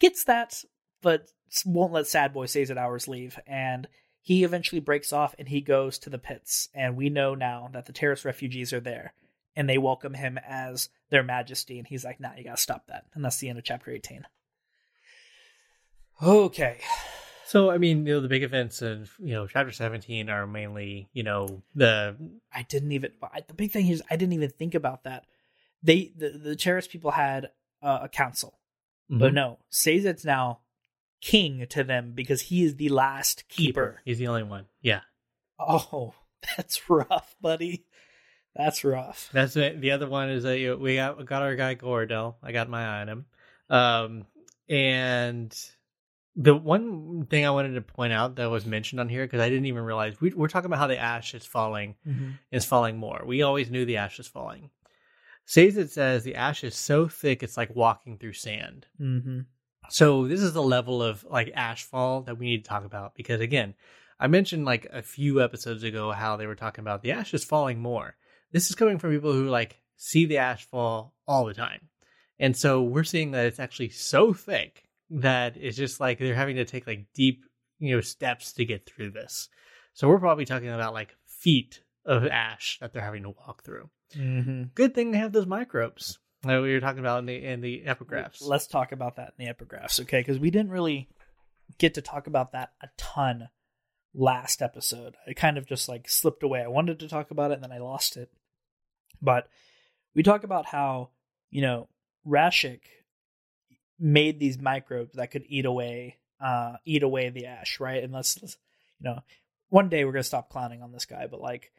gets 0.00 0.24
that 0.24 0.62
but 1.02 1.28
won't 1.64 1.92
let 1.92 2.06
sad 2.06 2.32
boy 2.32 2.46
Sazed 2.46 2.76
hours 2.76 3.08
leave. 3.08 3.38
And 3.46 3.88
he 4.28 4.44
eventually 4.44 4.78
breaks 4.78 5.10
off 5.10 5.34
and 5.38 5.48
he 5.48 5.62
goes 5.62 5.98
to 5.98 6.10
the 6.10 6.18
pits. 6.18 6.68
And 6.74 6.98
we 6.98 7.08
know 7.08 7.34
now 7.34 7.70
that 7.72 7.86
the 7.86 7.94
terrorist 7.94 8.26
refugees 8.26 8.74
are 8.74 8.80
there. 8.80 9.14
and 9.56 9.66
they 9.66 9.78
welcome 9.78 10.12
him 10.12 10.38
as 10.46 10.90
their 11.08 11.22
majesty. 11.22 11.78
And 11.78 11.88
he's 11.88 12.04
like 12.04 12.20
nah 12.20 12.34
you 12.36 12.44
gotta 12.44 12.60
stop 12.60 12.88
that. 12.88 13.06
And 13.14 13.24
that's 13.24 13.38
the 13.38 13.48
end 13.48 13.58
of 13.58 13.64
chapter 13.64 13.90
18 13.90 14.26
okay. 16.22 16.76
So 17.46 17.70
I 17.70 17.78
mean, 17.78 18.06
you 18.06 18.16
know, 18.16 18.20
the 18.20 18.28
big 18.28 18.42
events 18.42 18.82
of 18.82 19.10
you 19.18 19.32
know 19.32 19.46
chapter 19.46 19.72
seventeen 19.72 20.28
are 20.28 20.46
mainly 20.46 21.08
you 21.14 21.22
know 21.22 21.62
the 21.74 22.14
i 22.52 22.62
didn't 22.64 22.92
even 22.92 23.12
the 23.46 23.54
big 23.54 23.70
thing 23.70 23.88
is 23.88 24.02
i 24.10 24.16
didn't 24.16 24.34
even 24.34 24.50
think 24.50 24.74
about 24.74 25.04
that. 25.04 25.24
They 25.82 26.12
the, 26.14 26.28
the 26.28 26.54
Terris 26.54 26.86
people 26.86 27.12
had 27.12 27.48
uh, 27.82 28.00
a 28.02 28.08
council. 28.10 28.58
But 29.10 29.32
no 29.32 29.58
Sazed's 29.72 30.26
now 30.26 30.58
king 31.20 31.66
to 31.70 31.84
them 31.84 32.12
because 32.14 32.42
he 32.42 32.64
is 32.64 32.76
the 32.76 32.88
last 32.88 33.48
keeper. 33.48 34.00
He's 34.04 34.18
the 34.18 34.28
only 34.28 34.44
one. 34.44 34.66
Yeah, 34.80 35.00
oh 35.58 36.14
that's 36.56 36.88
rough 36.88 37.34
buddy 37.40 37.84
that's 38.58 38.84
rough 38.84 39.30
that's 39.32 39.56
it. 39.56 39.80
The 39.80 39.92
other 39.92 40.08
one 40.08 40.30
is 40.30 40.42
that 40.42 40.78
we 40.80 40.96
got 40.96 41.16
we 41.16 41.24
got 41.24 41.42
our 41.42 41.54
guy 41.54 41.76
Gordel. 41.76 42.34
I 42.42 42.52
got 42.52 42.68
my 42.68 42.84
eye 42.84 43.00
on 43.02 43.08
him. 43.08 43.26
Um, 43.70 44.26
and 44.68 45.56
the 46.34 46.54
one 46.54 47.26
thing 47.26 47.46
I 47.46 47.50
wanted 47.50 47.74
to 47.74 47.82
point 47.82 48.12
out 48.12 48.36
that 48.36 48.50
was 48.50 48.66
mentioned 48.66 49.00
on 49.00 49.08
here 49.08 49.24
because 49.24 49.40
I 49.40 49.48
didn't 49.48 49.66
even 49.66 49.82
realize 49.82 50.20
we, 50.20 50.30
we're 50.30 50.48
talking 50.48 50.66
about 50.66 50.80
how 50.80 50.86
the 50.88 50.98
ash 50.98 51.34
is 51.34 51.46
falling 51.46 51.94
is 52.50 52.64
falling 52.64 52.98
more. 52.98 53.22
We 53.24 53.42
always 53.42 53.70
knew 53.70 53.84
the 53.84 53.98
ash 53.98 54.18
is 54.18 54.26
falling. 54.26 54.70
Sazed 55.44 55.90
says 55.90 56.24
the 56.24 56.34
ash 56.34 56.64
is 56.64 56.74
so 56.74 57.08
thick 57.08 57.42
it's 57.42 57.56
like 57.56 57.74
walking 57.74 58.18
through 58.18 58.34
sand. 58.34 58.86
Mm-hmm. 59.00 59.40
So 59.90 60.26
this 60.26 60.40
is 60.40 60.52
the 60.52 60.62
level 60.62 61.02
of 61.02 61.24
like 61.24 61.52
ash 61.54 61.84
fall 61.84 62.22
that 62.22 62.38
we 62.38 62.46
need 62.46 62.64
to 62.64 62.68
talk 62.68 62.84
about 62.84 63.14
because 63.14 63.40
again, 63.40 63.74
I 64.20 64.26
mentioned 64.26 64.64
like 64.64 64.86
a 64.92 65.02
few 65.02 65.42
episodes 65.42 65.82
ago 65.82 66.10
how 66.12 66.36
they 66.36 66.46
were 66.46 66.54
talking 66.54 66.82
about 66.82 67.02
the 67.02 67.12
ash 67.12 67.34
is 67.34 67.44
falling 67.44 67.80
more. 67.80 68.16
This 68.52 68.68
is 68.68 68.76
coming 68.76 68.98
from 68.98 69.12
people 69.12 69.32
who 69.32 69.48
like 69.48 69.80
see 69.96 70.26
the 70.26 70.38
ash 70.38 70.64
fall 70.64 71.14
all 71.26 71.44
the 71.44 71.54
time. 71.54 71.88
And 72.38 72.56
so 72.56 72.82
we're 72.82 73.04
seeing 73.04 73.32
that 73.32 73.46
it's 73.46 73.60
actually 73.60 73.90
so 73.90 74.32
thick 74.32 74.84
that 75.10 75.56
it's 75.56 75.76
just 75.76 76.00
like 76.00 76.18
they're 76.18 76.34
having 76.34 76.56
to 76.56 76.64
take 76.64 76.86
like 76.86 77.06
deep, 77.14 77.44
you 77.78 77.94
know, 77.94 78.00
steps 78.00 78.52
to 78.54 78.64
get 78.64 78.86
through 78.86 79.10
this. 79.10 79.48
So 79.94 80.08
we're 80.08 80.20
probably 80.20 80.44
talking 80.44 80.68
about 80.68 80.94
like 80.94 81.16
feet 81.26 81.82
of 82.04 82.26
ash 82.26 82.78
that 82.80 82.92
they're 82.92 83.02
having 83.02 83.24
to 83.24 83.30
walk 83.30 83.64
through. 83.64 83.90
Mm-hmm. 84.16 84.64
Good 84.74 84.94
thing 84.94 85.10
they 85.10 85.18
have 85.18 85.32
those 85.32 85.46
microbes 85.46 86.18
that 86.42 86.62
we 86.62 86.72
were 86.72 86.80
talking 86.80 87.00
about 87.00 87.20
in 87.20 87.26
the 87.26 87.44
in 87.44 87.60
the 87.60 87.84
epigraphs. 87.86 88.42
Let's 88.42 88.66
talk 88.66 88.92
about 88.92 89.16
that 89.16 89.34
in 89.38 89.44
the 89.44 89.52
epigraphs, 89.52 90.00
okay? 90.00 90.20
Because 90.20 90.38
we 90.38 90.50
didn't 90.50 90.70
really 90.70 91.08
get 91.78 91.94
to 91.94 92.02
talk 92.02 92.26
about 92.26 92.52
that 92.52 92.70
a 92.82 92.88
ton 92.96 93.48
last 94.14 94.62
episode. 94.62 95.16
It 95.26 95.36
kind 95.36 95.58
of 95.58 95.66
just 95.66 95.88
like 95.88 96.08
slipped 96.08 96.42
away. 96.42 96.62
I 96.62 96.68
wanted 96.68 97.00
to 97.00 97.08
talk 97.08 97.30
about 97.30 97.50
it 97.50 97.54
and 97.54 97.64
then 97.64 97.72
I 97.72 97.78
lost 97.78 98.16
it. 98.16 98.30
But 99.20 99.48
we 100.14 100.22
talk 100.22 100.44
about 100.44 100.66
how, 100.66 101.10
you 101.50 101.62
know, 101.62 101.88
Rashek 102.26 102.80
made 103.98 104.38
these 104.38 104.60
microbes 104.60 105.14
that 105.14 105.30
could 105.32 105.44
eat 105.48 105.64
away 105.64 106.18
uh 106.40 106.74
eat 106.84 107.02
away 107.02 107.30
the 107.30 107.46
ash, 107.46 107.80
right? 107.80 108.02
And 108.02 108.12
let's, 108.12 108.40
let's 108.40 108.56
you 109.00 109.10
know, 109.10 109.20
one 109.70 109.88
day 109.88 110.04
we're 110.04 110.12
gonna 110.12 110.22
stop 110.22 110.50
clowning 110.50 110.82
on 110.82 110.92
this 110.92 111.04
guy, 111.04 111.26
but 111.28 111.40
like 111.40 111.72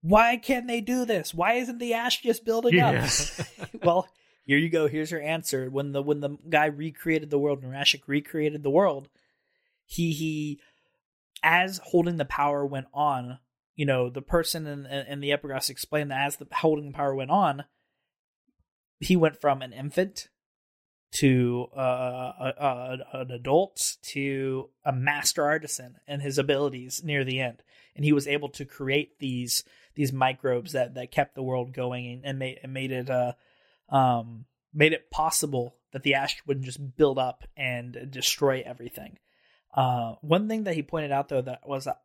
why 0.00 0.36
can't 0.36 0.66
they 0.66 0.80
do 0.80 1.04
this? 1.04 1.34
Why 1.34 1.54
isn't 1.54 1.78
the 1.78 1.94
ash 1.94 2.22
just 2.22 2.44
building 2.44 2.74
Yeah. 2.74 3.08
up? 3.40 3.46
well, 3.82 4.08
here 4.44 4.58
you 4.58 4.68
go. 4.70 4.86
Here's 4.88 5.10
your 5.10 5.20
answer. 5.22 5.68
When 5.68 5.92
the 5.92 6.02
when 6.02 6.20
the 6.20 6.36
guy 6.48 6.66
recreated 6.66 7.30
the 7.30 7.38
world, 7.38 7.62
when 7.62 7.72
Rashek 7.72 8.02
recreated 8.06 8.62
the 8.62 8.70
world, 8.70 9.08
he 9.84 10.12
he 10.12 10.60
as 11.42 11.80
holding 11.84 12.16
the 12.16 12.24
power 12.24 12.64
went 12.64 12.86
on, 12.94 13.38
you 13.76 13.86
know, 13.86 14.08
the 14.08 14.22
person 14.22 14.66
in 14.66 14.86
in 14.86 15.20
the 15.20 15.30
epigraphs 15.30 15.70
explained 15.70 16.10
that 16.10 16.26
as 16.26 16.36
the 16.36 16.46
holding 16.52 16.86
the 16.86 16.96
power 16.96 17.14
went 17.14 17.30
on, 17.30 17.64
he 19.00 19.16
went 19.16 19.40
from 19.40 19.62
an 19.62 19.72
infant 19.72 20.28
to 21.10 21.66
uh, 21.76 21.80
a, 22.38 22.54
a, 22.58 22.98
an 23.20 23.30
adult 23.30 23.96
to 24.02 24.68
a 24.84 24.92
master 24.92 25.44
artisan 25.44 25.96
and 26.06 26.20
his 26.20 26.36
abilities 26.38 27.02
near 27.02 27.24
the 27.24 27.40
end, 27.40 27.62
and 27.96 28.04
he 28.04 28.12
was 28.12 28.26
able 28.26 28.48
to 28.50 28.64
create 28.64 29.18
these 29.18 29.64
these 29.98 30.12
microbes 30.12 30.72
that 30.72 30.94
that 30.94 31.10
kept 31.10 31.34
the 31.34 31.42
world 31.42 31.74
going 31.74 32.06
and, 32.06 32.24
and 32.24 32.38
made 32.38 32.60
and 32.62 32.72
made 32.72 32.92
it 32.92 33.10
uh 33.10 33.32
um 33.90 34.44
made 34.72 34.92
it 34.92 35.10
possible 35.10 35.74
that 35.92 36.04
the 36.04 36.14
ash 36.14 36.40
wouldn't 36.46 36.66
just 36.66 36.96
build 36.96 37.18
up 37.18 37.42
and 37.56 38.08
destroy 38.10 38.62
everything. 38.64 39.18
Uh, 39.74 40.14
one 40.20 40.46
thing 40.46 40.64
that 40.64 40.74
he 40.74 40.82
pointed 40.82 41.10
out 41.10 41.28
though 41.28 41.42
that 41.42 41.66
was 41.66 41.86
that, 41.86 42.00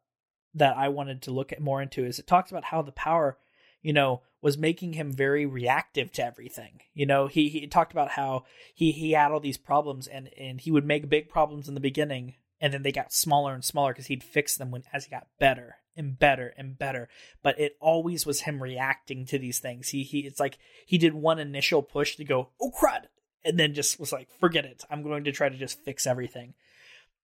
that 0.56 0.76
I 0.76 0.90
wanted 0.90 1.22
to 1.24 1.32
look 1.32 1.52
at 1.52 1.62
more 1.62 1.84
into 1.84 2.04
is 2.04 2.18
it 2.18 2.26
talks 2.26 2.50
about 2.50 2.64
how 2.64 2.82
the 2.82 2.92
power, 2.92 3.38
you 3.84 3.94
know, 3.94 4.24
was 4.42 4.58
making 4.58 4.94
him 4.94 5.12
very 5.12 5.46
reactive 5.46 6.12
to 6.14 6.26
everything. 6.26 6.82
You 6.96 7.06
know, 7.06 7.28
he 7.28 7.48
he 7.50 7.68
talked 7.68 7.92
about 7.92 8.12
how 8.12 8.46
he 8.74 8.92
he 8.92 9.12
had 9.12 9.32
all 9.32 9.40
these 9.40 9.58
problems 9.58 10.08
and 10.08 10.32
and 10.36 10.60
he 10.60 10.72
would 10.72 10.86
make 10.86 11.10
big 11.10 11.30
problems 11.30 11.68
in 11.68 11.76
the 11.76 11.80
beginning 11.80 12.36
and 12.64 12.74
then 12.74 12.82
they 12.82 12.94
got 12.94 13.12
smaller 13.12 13.54
and 13.54 13.64
smaller 13.64 13.92
because 13.92 14.06
he'd 14.06 14.24
fix 14.24 14.56
them 14.56 14.72
when 14.72 14.84
as 14.94 15.04
he 15.04 15.12
got 15.12 15.28
better 15.38 15.76
and 15.98 16.18
better 16.18 16.54
and 16.58 16.80
better. 16.80 17.10
But 17.44 17.60
it 17.60 17.76
always 17.82 18.26
was 18.26 18.40
him 18.40 18.64
reacting 18.64 19.26
to 19.26 19.38
these 19.38 19.60
things. 19.60 19.90
He 19.90 20.04
he 20.04 20.20
it's 20.20 20.40
like 20.40 20.58
he 20.86 20.98
did 20.98 21.14
one 21.14 21.40
initial 21.40 21.84
push 21.84 22.16
to 22.16 22.24
go 22.24 22.52
oh 22.62 22.72
crud 22.72 23.08
and 23.44 23.60
then 23.60 23.74
just 23.74 24.00
was 24.00 24.14
like 24.14 24.30
forget 24.40 24.64
it. 24.64 24.86
I'm 24.90 25.04
going 25.04 25.26
to 25.26 25.34
try 25.34 25.50
to 25.50 25.58
just 25.58 25.84
fix 25.84 26.08
everything. 26.08 26.54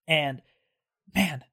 And 0.10 0.42
man 1.16 1.46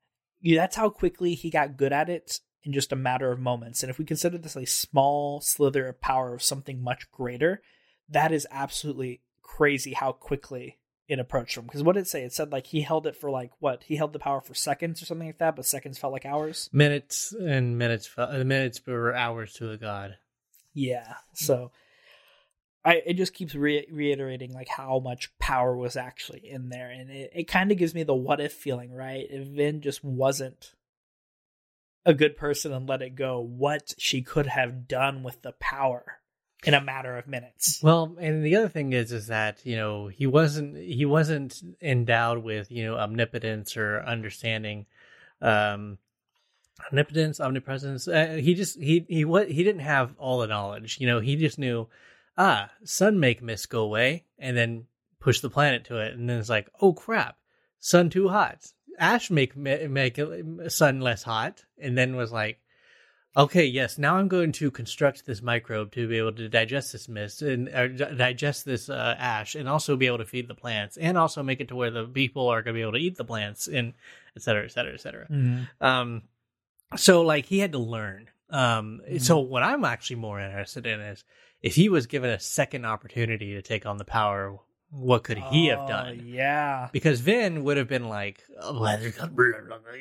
that's 0.43 0.77
how 0.77 0.91
quickly 0.91 1.35
he 1.35 1.49
got 1.49 1.77
good 1.77 1.93
at 1.93 2.09
it 2.09 2.41
in 2.65 2.73
just 2.73 2.93
a 2.93 2.97
matter 2.97 3.31
of 3.31 3.39
moments. 3.39 3.85
And 3.85 3.91
if 3.91 3.99
we 3.99 4.05
consider 4.05 4.37
this 4.37 4.57
a 4.57 4.67
small 4.67 5.41
slither 5.41 5.87
of 5.87 6.01
power 6.01 6.35
of 6.35 6.43
something 6.43 6.83
much 6.83 7.11
greater 7.13 7.63
that 8.09 8.33
is 8.33 8.49
absolutely 8.51 9.21
crazy 9.43 9.93
how 9.93 10.11
quickly 10.11 10.79
it 11.09 11.19
approached 11.19 11.57
him. 11.57 11.65
Because 11.65 11.83
what 11.83 11.95
did 11.95 12.03
it 12.03 12.09
say? 12.09 12.23
It 12.23 12.33
said 12.33 12.53
like 12.53 12.67
he 12.67 12.81
held 12.81 13.07
it 13.07 13.17
for 13.17 13.31
like 13.31 13.51
what? 13.61 13.85
He 13.85 13.97
held 13.97 14.13
the 14.13 14.19
power 14.19 14.41
for 14.41 14.55
seconds 14.55 15.03
or 15.03 15.07
something 15.07 15.29
like 15.29 15.39
that 15.39 15.57
but 15.57 15.67
seconds 15.67 15.99
felt 15.99 16.13
like 16.13 16.27
hours? 16.27 16.69
Minutes 16.73 17.33
and 17.33 17.79
minutes, 17.79 18.11
uh, 18.19 18.43
minutes 18.45 18.81
were 18.87 19.15
hours 19.15 19.53
to 19.55 19.71
a 19.71 19.77
god. 19.77 20.17
yeah 20.75 21.15
so 21.33 21.71
i 22.85 23.03
it 23.07 23.15
just 23.15 23.33
keeps 23.35 23.55
re- 23.55 23.87
reiterating 23.91 24.53
like 24.53 24.69
how 24.69 24.99
much 24.99 25.31
power 25.39 25.75
was 25.77 25.97
actually 25.97 26.41
in 26.49 26.69
there 26.69 26.91
and 26.91 27.11
it, 27.11 27.31
it 27.35 27.45
kind 27.49 27.73
of 27.73 27.79
gives 27.79 27.95
me 27.95 28.03
the 28.03 28.15
what 28.15 28.41
if 28.41 28.53
feeling 28.53 28.93
right? 28.93 29.27
If 29.31 29.47
vin 29.49 29.81
just 29.81 30.05
wasn't 30.05 30.75
a 32.05 32.15
good 32.15 32.37
person 32.37 32.73
and 32.73 32.89
let 32.89 33.03
it 33.03 33.15
go 33.17 33.41
what 33.41 33.95
she 33.99 34.23
could 34.23 34.47
have 34.47 34.87
done 34.87 35.23
with 35.23 35.43
the 35.43 35.53
power 35.53 36.21
in 36.65 36.75
a 36.75 36.81
matter 36.81 37.17
of 37.17 37.27
minutes 37.27 37.81
Well, 37.83 38.17
and 38.19 38.45
the 38.45 38.57
other 38.57 38.69
thing 38.69 38.93
is, 38.93 39.13
is 39.13 39.29
that 39.29 39.65
you 39.65 39.77
know 39.77 40.09
he 40.09 40.27
wasn't 40.27 40.77
he 40.77 41.05
wasn't 41.05 41.61
endowed 41.81 42.43
with 42.43 42.71
you 42.71 42.85
know 42.85 42.97
omnipotence 42.97 43.77
or 43.77 44.03
understanding, 44.03 44.87
um, 45.41 45.99
omnipotence, 46.91 47.41
omnipresence. 47.41 48.09
Uh, 48.09 48.39
he 48.41 48.55
just 48.55 48.81
he 48.81 49.05
he 49.09 49.25
what 49.25 49.51
he 49.51 49.63
didn't 49.63 49.83
have 49.83 50.15
all 50.19 50.39
the 50.39 50.47
knowledge. 50.47 50.99
You 51.01 51.07
know, 51.07 51.21
he 51.21 51.37
just 51.37 51.59
knew, 51.59 51.89
ah, 52.37 52.71
sun 52.85 53.21
make 53.21 53.43
mist 53.43 53.71
go 53.71 53.83
away, 53.83 54.25
and 54.39 54.57
then 54.57 54.87
push 55.21 55.41
the 55.41 55.51
planet 55.51 55.85
to 55.87 55.99
it, 55.99 56.15
and 56.15 56.29
then 56.29 56.39
it's 56.39 56.49
like, 56.49 56.71
oh 56.81 56.93
crap, 56.93 57.37
sun 57.79 58.11
too 58.11 58.29
hot. 58.29 58.59
Ash 58.99 59.31
make 59.31 59.57
make 59.57 60.19
sun 60.69 61.01
less 61.01 61.23
hot, 61.23 61.65
and 61.79 61.99
then 61.99 62.17
was 62.17 62.33
like, 62.33 62.59
Okay, 63.37 63.67
yes. 63.67 63.99
Now 63.99 64.17
I'm 64.17 64.29
going 64.29 64.53
to 64.53 64.71
construct 64.71 65.27
this 65.27 65.43
microbe 65.43 65.93
to 65.93 66.09
be 66.09 66.17
able 66.17 66.33
to 66.33 66.49
digest 66.49 66.93
this 66.93 67.07
mist 67.07 67.43
and 67.43 67.69
digest 68.17 68.65
this 68.65 68.89
uh, 68.89 69.15
ash, 69.19 69.55
and 69.55 69.69
also 69.69 69.95
be 69.97 70.07
able 70.07 70.19
to 70.19 70.25
feed 70.25 70.49
the 70.49 70.55
plants, 70.55 70.97
and 70.97 71.19
also 71.19 71.43
make 71.43 71.61
it 71.61 71.69
to 71.69 71.77
where 71.77 71.91
the 71.91 72.05
people 72.07 72.49
are 72.49 72.63
going 72.63 72.75
to 72.75 72.79
be 72.79 72.83
able 72.83 72.93
to 72.93 72.99
eat 72.99 73.17
the 73.17 73.25
plants, 73.25 73.69
and 73.69 73.93
et 74.35 74.43
cetera, 74.43 74.65
et 74.65 74.73
cetera, 74.73 74.95
et 74.95 75.01
cetera. 75.01 75.27
Um, 75.81 76.23
so 76.97 77.23
like 77.23 77.45
he 77.47 77.59
had 77.59 77.73
to 77.73 77.79
learn. 77.79 78.29
Um, 78.49 79.03
so 79.19 79.39
what 79.39 79.63
I'm 79.63 79.85
actually 79.85 80.17
more 80.17 80.41
interested 80.41 80.87
in 80.87 81.01
is 81.01 81.25
if 81.63 81.75
he 81.75 81.89
was 81.89 82.07
given 82.07 82.31
a 82.31 82.41
second 82.41 82.87
opportunity 82.87 83.55
to 83.55 83.63
take 83.63 83.85
on 83.85 83.99
the 83.99 84.05
power, 84.05 84.59
what 84.99 85.25
could 85.25 85.39
he 85.39 85.67
have 85.67 85.81
Oh, 85.83 85.89
done? 85.89 86.23
yeah 86.27 86.89
Because 86.93 87.21
Vin 87.21 87.65
would 87.65 87.77
have 87.77 87.89
been 87.89 88.09
like, 88.09 88.43
oh, 88.61 88.73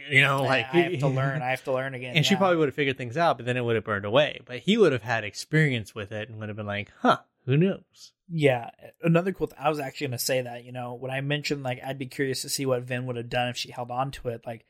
you 0.10 0.22
know, 0.22 0.44
like 0.44 0.66
I 0.74 0.82
have 0.82 1.00
to 1.00 1.08
learn. 1.20 1.42
I 1.42 1.50
have 1.50 1.64
to 1.66 1.74
learn 1.74 1.94
again. 1.94 2.16
and 2.16 2.26
she 2.26 2.36
probably 2.36 2.58
would 2.58 2.68
have 2.70 2.76
figured 2.76 2.98
things 2.98 3.18
out, 3.18 3.38
but 3.38 3.46
then 3.46 3.58
it 3.58 3.62
would 3.66 3.76
have 3.76 3.84
burned 3.86 4.06
away. 4.06 4.40
But 4.46 4.60
he 4.60 4.78
would 4.78 4.92
have 4.92 5.02
had 5.04 5.24
experience 5.24 5.94
with 5.94 6.12
it 6.12 6.30
and 6.30 6.40
would 6.40 6.50
have 6.50 6.56
been 6.56 6.66
like, 6.66 6.92
huh, 7.02 7.20
who 7.46 7.58
knows? 7.58 8.14
Yeah, 8.30 8.70
another 9.04 9.34
cool. 9.34 9.48
Th- 9.48 9.60
I 9.62 9.70
was 9.70 9.80
actually 9.80 10.08
going 10.08 10.18
to 10.18 10.24
say 10.26 10.42
that. 10.42 10.64
You 10.64 10.72
know, 10.72 10.94
when 10.96 11.12
I 11.12 11.22
mentioned 11.22 11.62
like 11.64 11.80
I'd 11.86 12.00
be 12.00 12.08
curious 12.08 12.42
to 12.42 12.50
see 12.50 12.66
what 12.66 12.84
Vin 12.84 13.06
would 13.06 13.18
have 13.18 13.30
done 13.30 13.50
if 13.50 13.58
she 13.58 13.72
held 13.72 13.92
on 13.92 14.12
to 14.12 14.30
it. 14.30 14.42
Like, 14.48 14.66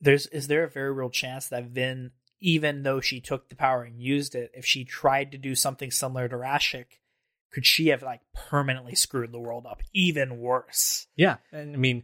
there's 0.00 0.26
is 0.28 0.46
there 0.48 0.64
a 0.64 0.70
very 0.70 0.92
real 0.92 1.10
chance 1.10 1.48
that 1.48 1.64
Vin, 1.64 2.12
even 2.40 2.82
though 2.82 3.00
she 3.00 3.20
took 3.20 3.48
the 3.48 3.56
power 3.56 3.82
and 3.82 4.00
used 4.00 4.34
it, 4.34 4.50
if 4.54 4.64
she 4.64 4.84
tried 4.84 5.32
to 5.32 5.38
do 5.38 5.54
something 5.54 5.90
similar 5.90 6.28
to 6.28 6.36
Rashek, 6.36 6.84
could 7.54 7.64
she 7.64 7.88
have 7.88 8.02
like 8.02 8.20
permanently 8.34 8.96
screwed 8.96 9.30
the 9.30 9.38
world 9.38 9.64
up 9.64 9.80
even 9.92 10.38
worse? 10.38 11.06
Yeah. 11.14 11.36
And 11.52 11.72
I 11.72 11.78
mean, 11.78 12.02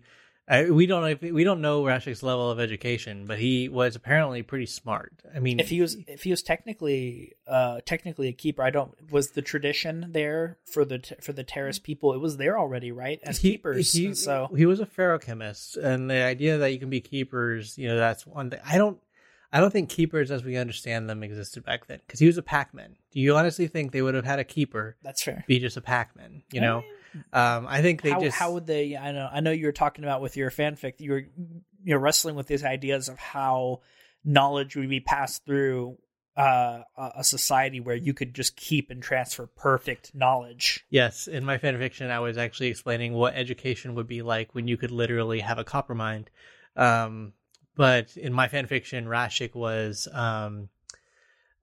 I, 0.48 0.70
we 0.70 0.86
don't 0.86 1.02
know 1.02 1.08
if, 1.08 1.20
we 1.20 1.42
don't 1.42 1.60
know 1.60 1.82
Rashek's 1.82 2.22
level 2.22 2.50
of 2.50 2.60
education, 2.60 3.26
but 3.26 3.40
he 3.40 3.68
was 3.68 3.96
apparently 3.96 4.42
pretty 4.42 4.66
smart. 4.66 5.12
I 5.34 5.40
mean, 5.40 5.58
if 5.58 5.68
he 5.68 5.80
was 5.80 5.96
if 6.06 6.22
he 6.22 6.30
was 6.30 6.42
technically 6.42 7.34
uh 7.48 7.80
technically 7.84 8.28
a 8.28 8.32
keeper, 8.32 8.62
I 8.62 8.70
don't 8.70 8.94
was 9.10 9.30
the 9.30 9.42
tradition 9.42 10.06
there 10.10 10.58
for 10.72 10.84
the 10.84 11.02
for 11.20 11.32
the 11.32 11.44
Terris 11.44 11.80
people. 11.80 12.14
It 12.14 12.20
was 12.20 12.36
there 12.36 12.56
already, 12.56 12.92
right? 12.92 13.18
As 13.24 13.38
he, 13.38 13.52
keepers, 13.52 13.92
he, 13.92 14.14
so 14.14 14.48
he 14.56 14.66
was 14.66 14.78
a 14.78 14.86
feruchemist, 14.86 15.76
and 15.76 16.08
the 16.08 16.22
idea 16.22 16.58
that 16.58 16.72
you 16.72 16.78
can 16.78 16.90
be 16.90 17.00
keepers, 17.00 17.76
you 17.76 17.88
know, 17.88 17.96
that's 17.96 18.24
one 18.24 18.50
thing. 18.50 18.60
I 18.64 18.78
don't. 18.78 18.98
I 19.52 19.60
don't 19.60 19.72
think 19.72 19.88
keepers, 19.88 20.30
as 20.30 20.44
we 20.44 20.56
understand 20.56 21.10
them, 21.10 21.22
existed 21.22 21.64
back 21.64 21.86
then 21.86 22.00
because 22.06 22.20
he 22.20 22.26
was 22.26 22.38
a 22.38 22.42
packman. 22.42 22.96
Do 23.10 23.20
you 23.20 23.36
honestly 23.36 23.66
think 23.66 23.92
they 23.92 24.02
would 24.02 24.14
have 24.14 24.24
had 24.24 24.38
a 24.38 24.44
keeper 24.44 24.96
that's 25.02 25.22
fair. 25.22 25.44
be 25.48 25.58
just 25.58 25.76
a 25.76 25.80
packman? 25.80 26.44
You 26.52 26.60
know, 26.60 26.84
um, 27.32 27.66
I 27.68 27.82
think 27.82 28.02
they 28.02 28.12
how, 28.12 28.20
just 28.20 28.38
how 28.38 28.52
would 28.52 28.66
they? 28.66 28.96
I 28.96 29.12
know 29.12 29.28
I 29.32 29.40
know 29.40 29.50
you 29.50 29.66
were 29.66 29.72
talking 29.72 30.04
about 30.04 30.22
with 30.22 30.36
your 30.36 30.50
fanfic. 30.50 30.94
You 30.98 31.10
were 31.10 31.24
you're 31.82 31.98
wrestling 31.98 32.36
with 32.36 32.46
these 32.46 32.64
ideas 32.64 33.08
of 33.08 33.18
how 33.18 33.80
knowledge 34.24 34.76
would 34.76 34.88
be 34.88 35.00
passed 35.00 35.44
through 35.44 35.98
uh, 36.36 36.82
a 36.96 37.24
society 37.24 37.80
where 37.80 37.96
you 37.96 38.14
could 38.14 38.34
just 38.34 38.56
keep 38.56 38.90
and 38.90 39.02
transfer 39.02 39.46
perfect 39.46 40.14
knowledge. 40.14 40.84
Yes, 40.88 41.26
in 41.26 41.44
my 41.44 41.58
fan 41.58 41.76
fiction, 41.78 42.10
I 42.10 42.20
was 42.20 42.38
actually 42.38 42.68
explaining 42.68 43.14
what 43.14 43.34
education 43.34 43.94
would 43.96 44.06
be 44.06 44.22
like 44.22 44.54
when 44.54 44.68
you 44.68 44.76
could 44.76 44.90
literally 44.90 45.40
have 45.40 45.58
a 45.58 45.64
copper 45.64 45.94
mind. 45.94 46.30
Um, 46.76 47.32
but 47.80 48.14
in 48.18 48.34
my 48.34 48.46
fan 48.46 48.66
fiction, 48.66 49.06
Rashek 49.06 49.54
was 49.54 50.06
um, 50.12 50.68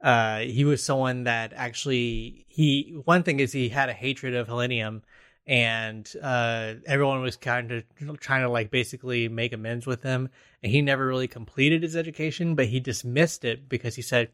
uh, 0.01 0.39
he 0.39 0.65
was 0.65 0.83
someone 0.83 1.25
that 1.25 1.53
actually 1.55 2.47
he 2.50 3.00
one 3.05 3.21
thing 3.21 3.39
is 3.39 3.51
he 3.51 3.69
had 3.69 3.89
a 3.89 3.93
hatred 3.93 4.33
of 4.33 4.47
Khlennium, 4.47 5.03
and 5.45 6.12
uh, 6.19 6.74
everyone 6.88 7.21
was 7.21 7.38
kind 7.38 7.71
of 7.71 7.83
trying 8.19 8.41
to 8.41 8.50
like 8.50 8.71
basically 8.71 9.29
make 9.29 9.53
amends 9.53 9.86
with 9.86 10.01
him, 10.01 10.29
and 10.63 10.71
he 10.71 10.81
never 10.81 11.05
really 11.05 11.27
completed 11.27 11.83
his 11.83 11.95
education, 11.95 12.55
but 12.55 12.65
he 12.65 12.79
dismissed 12.79 13.45
it 13.45 13.69
because 13.69 13.93
he 13.93 14.01
said, 14.01 14.31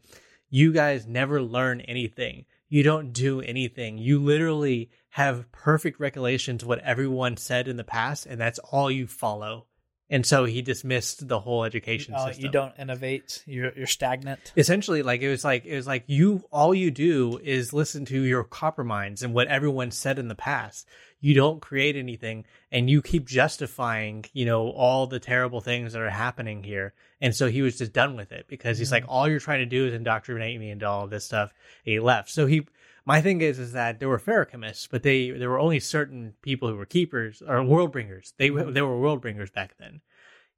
"You 0.48 0.72
guys 0.72 1.06
never 1.06 1.42
learn 1.42 1.82
anything." 1.82 2.46
you 2.70 2.82
don't 2.82 3.12
do 3.12 3.42
anything. 3.42 3.98
You 3.98 4.18
literally 4.18 4.90
have 5.10 5.52
perfect 5.52 6.00
recollections 6.00 6.62
of 6.62 6.68
what 6.68 6.78
everyone 6.80 7.36
said 7.36 7.68
in 7.68 7.76
the 7.76 7.84
past, 7.84 8.24
and 8.24 8.40
that's 8.40 8.58
all 8.58 8.90
you 8.90 9.06
follow. 9.06 9.66
And 10.10 10.26
so 10.26 10.44
he 10.44 10.60
dismissed 10.60 11.26
the 11.28 11.40
whole 11.40 11.64
education 11.64 12.12
Uh, 12.14 12.26
system. 12.26 12.44
you 12.44 12.50
don't 12.50 12.74
innovate. 12.78 13.42
You're 13.46 13.72
you're 13.74 13.86
stagnant. 13.86 14.52
Essentially, 14.56 15.02
like 15.02 15.22
it 15.22 15.30
was 15.30 15.44
like 15.44 15.64
it 15.64 15.74
was 15.74 15.86
like 15.86 16.04
you 16.06 16.44
all 16.52 16.74
you 16.74 16.90
do 16.90 17.40
is 17.42 17.72
listen 17.72 18.04
to 18.06 18.20
your 18.20 18.44
copperminds 18.44 19.22
and 19.22 19.32
what 19.32 19.48
everyone 19.48 19.90
said 19.90 20.18
in 20.18 20.28
the 20.28 20.34
past. 20.34 20.86
You 21.20 21.32
don't 21.32 21.62
create 21.62 21.96
anything, 21.96 22.44
and 22.70 22.90
you 22.90 23.00
keep 23.00 23.26
justifying, 23.26 24.26
you 24.34 24.44
know, 24.44 24.68
all 24.68 25.06
the 25.06 25.18
terrible 25.18 25.62
things 25.62 25.94
that 25.94 26.02
are 26.02 26.10
happening 26.10 26.62
here. 26.62 26.92
And 27.22 27.34
so 27.34 27.48
he 27.48 27.62
was 27.62 27.78
just 27.78 27.94
done 27.94 28.14
with 28.14 28.30
it 28.30 28.44
because 28.46 28.76
he's 28.78 28.92
like, 28.92 29.04
all 29.08 29.26
you're 29.26 29.40
trying 29.40 29.60
to 29.60 29.66
do 29.66 29.86
is 29.86 29.94
indoctrinate 29.94 30.60
me 30.60 30.70
into 30.70 30.86
all 30.86 31.04
of 31.04 31.10
this 31.10 31.24
stuff. 31.24 31.50
And 31.86 31.92
he 31.94 31.98
left. 32.00 32.28
So 32.28 32.44
he, 32.44 32.66
my 33.06 33.20
thing 33.20 33.40
is, 33.40 33.58
is 33.58 33.72
that 33.72 33.98
there 33.98 34.08
were 34.08 34.18
feruchemists, 34.18 34.88
but 34.90 35.02
they 35.02 35.30
there 35.30 35.50
were 35.50 35.58
only 35.58 35.80
certain 35.80 36.34
people 36.42 36.68
who 36.68 36.76
were 36.76 36.86
keepers 36.86 37.42
or 37.46 37.62
world 37.62 37.92
bringers. 37.92 38.32
They 38.38 38.48
they 38.48 38.82
were 38.82 38.98
world 39.00 39.20
bringers 39.20 39.50
back 39.50 39.76
then, 39.78 40.00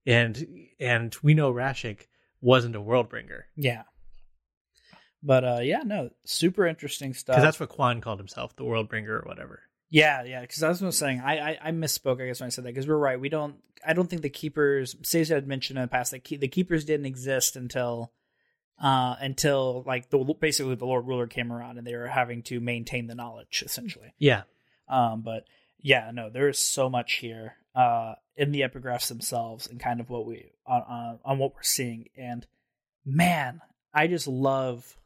and 0.07 0.47
and 0.79 1.15
we 1.23 1.35
know 1.35 1.53
Rashek 1.53 2.07
wasn't 2.41 2.77
a 2.77 2.81
world 2.81 3.09
bringer 3.09 3.47
Yeah. 3.57 3.83
But 5.23 5.45
uh, 5.45 5.61
yeah, 5.63 5.81
no, 5.85 6.11
super 6.25 6.67
interesting 6.67 7.13
stuff. 7.15 7.35
because 7.37 7.43
that's 7.43 7.59
what 7.61 7.71
Kwaan 7.71 8.01
called 8.01 8.21
himself, 8.21 8.55
the 8.55 8.65
world 8.65 8.89
bringer 8.89 9.17
or 9.17 9.25
whatever. 9.27 9.63
Yeah, 9.89 10.23
yeah. 10.25 10.41
Because 10.43 10.59
that's 10.59 10.81
what 10.81 10.87
I 10.87 10.89
was 10.89 10.99
saying, 10.99 11.21
I, 11.25 11.39
I 11.39 11.59
I 11.65 11.71
misspoke. 11.73 12.23
I 12.23 12.27
guess 12.27 12.41
when 12.41 12.47
I 12.47 12.51
said 12.51 12.65
that, 12.65 12.75
because 12.75 12.87
we're 12.87 12.97
right. 12.97 13.19
We 13.19 13.29
don't. 13.29 13.57
I 13.85 13.93
don't 13.93 14.09
think 14.09 14.23
the 14.23 14.29
keepers. 14.29 14.95
Sazed 15.03 15.31
had 15.31 15.49
mentioned 15.49 15.79
in 15.79 15.83
the 15.83 15.89
past 15.89 16.13
that 16.13 16.25
ke- 16.25 16.39
the 16.41 16.49
keepers 16.49 16.85
didn't 16.85 17.07
exist 17.07 17.57
until, 17.57 18.13
uh, 18.81 19.17
until 19.21 19.83
like 19.87 20.11
the 20.11 20.19
basically 20.41 20.75
the 20.75 20.85
Lord 20.85 21.07
Ruler 21.07 21.27
came 21.27 21.53
around 21.53 21.79
and 21.79 21.87
they 21.87 21.95
were 21.95 22.09
having 22.09 22.43
to 22.45 22.61
maintain 22.61 23.07
the 23.07 23.15
knowledge 23.15 23.63
essentially. 23.65 24.13
Yeah, 24.19 24.43
Um, 24.89 25.23
but 25.23 25.45
yeah, 25.81 26.11
no, 26.13 26.31
there 26.31 26.49
is 26.49 26.59
so 26.59 26.89
much 26.91 27.15
here, 27.15 27.55
uh, 27.75 28.15
in 28.37 28.53
the 28.53 28.61
epigraphs 28.61 29.09
themselves 29.09 29.67
and 29.67 29.81
kind 29.81 30.01
of 30.01 30.11
what 30.11 30.27
we 30.27 30.53
on 30.67 30.83
on, 30.83 31.19
on 31.25 31.39
what 31.39 31.55
we're 31.55 31.63
seeing. 31.63 32.09
And 32.17 32.47
man, 33.05 33.61
I 33.95 34.07
just 34.07 34.29
love 34.29 34.97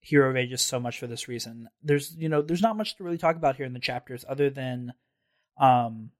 Hero 0.00 0.30
of 0.30 0.36
Ages 0.36 0.62
so 0.62 0.78
much 0.78 0.98
for 0.98 1.06
this 1.06 1.28
reason. 1.28 1.68
There's 1.82 2.14
you 2.16 2.28
know 2.28 2.42
there's 2.42 2.62
not 2.62 2.76
much 2.76 2.96
to 2.96 3.04
really 3.04 3.18
talk 3.18 3.36
about 3.36 3.56
here 3.56 3.66
in 3.66 3.72
the 3.72 3.80
chapters 3.80 4.24
other 4.28 4.48
than, 4.48 4.92
um, 5.60 6.10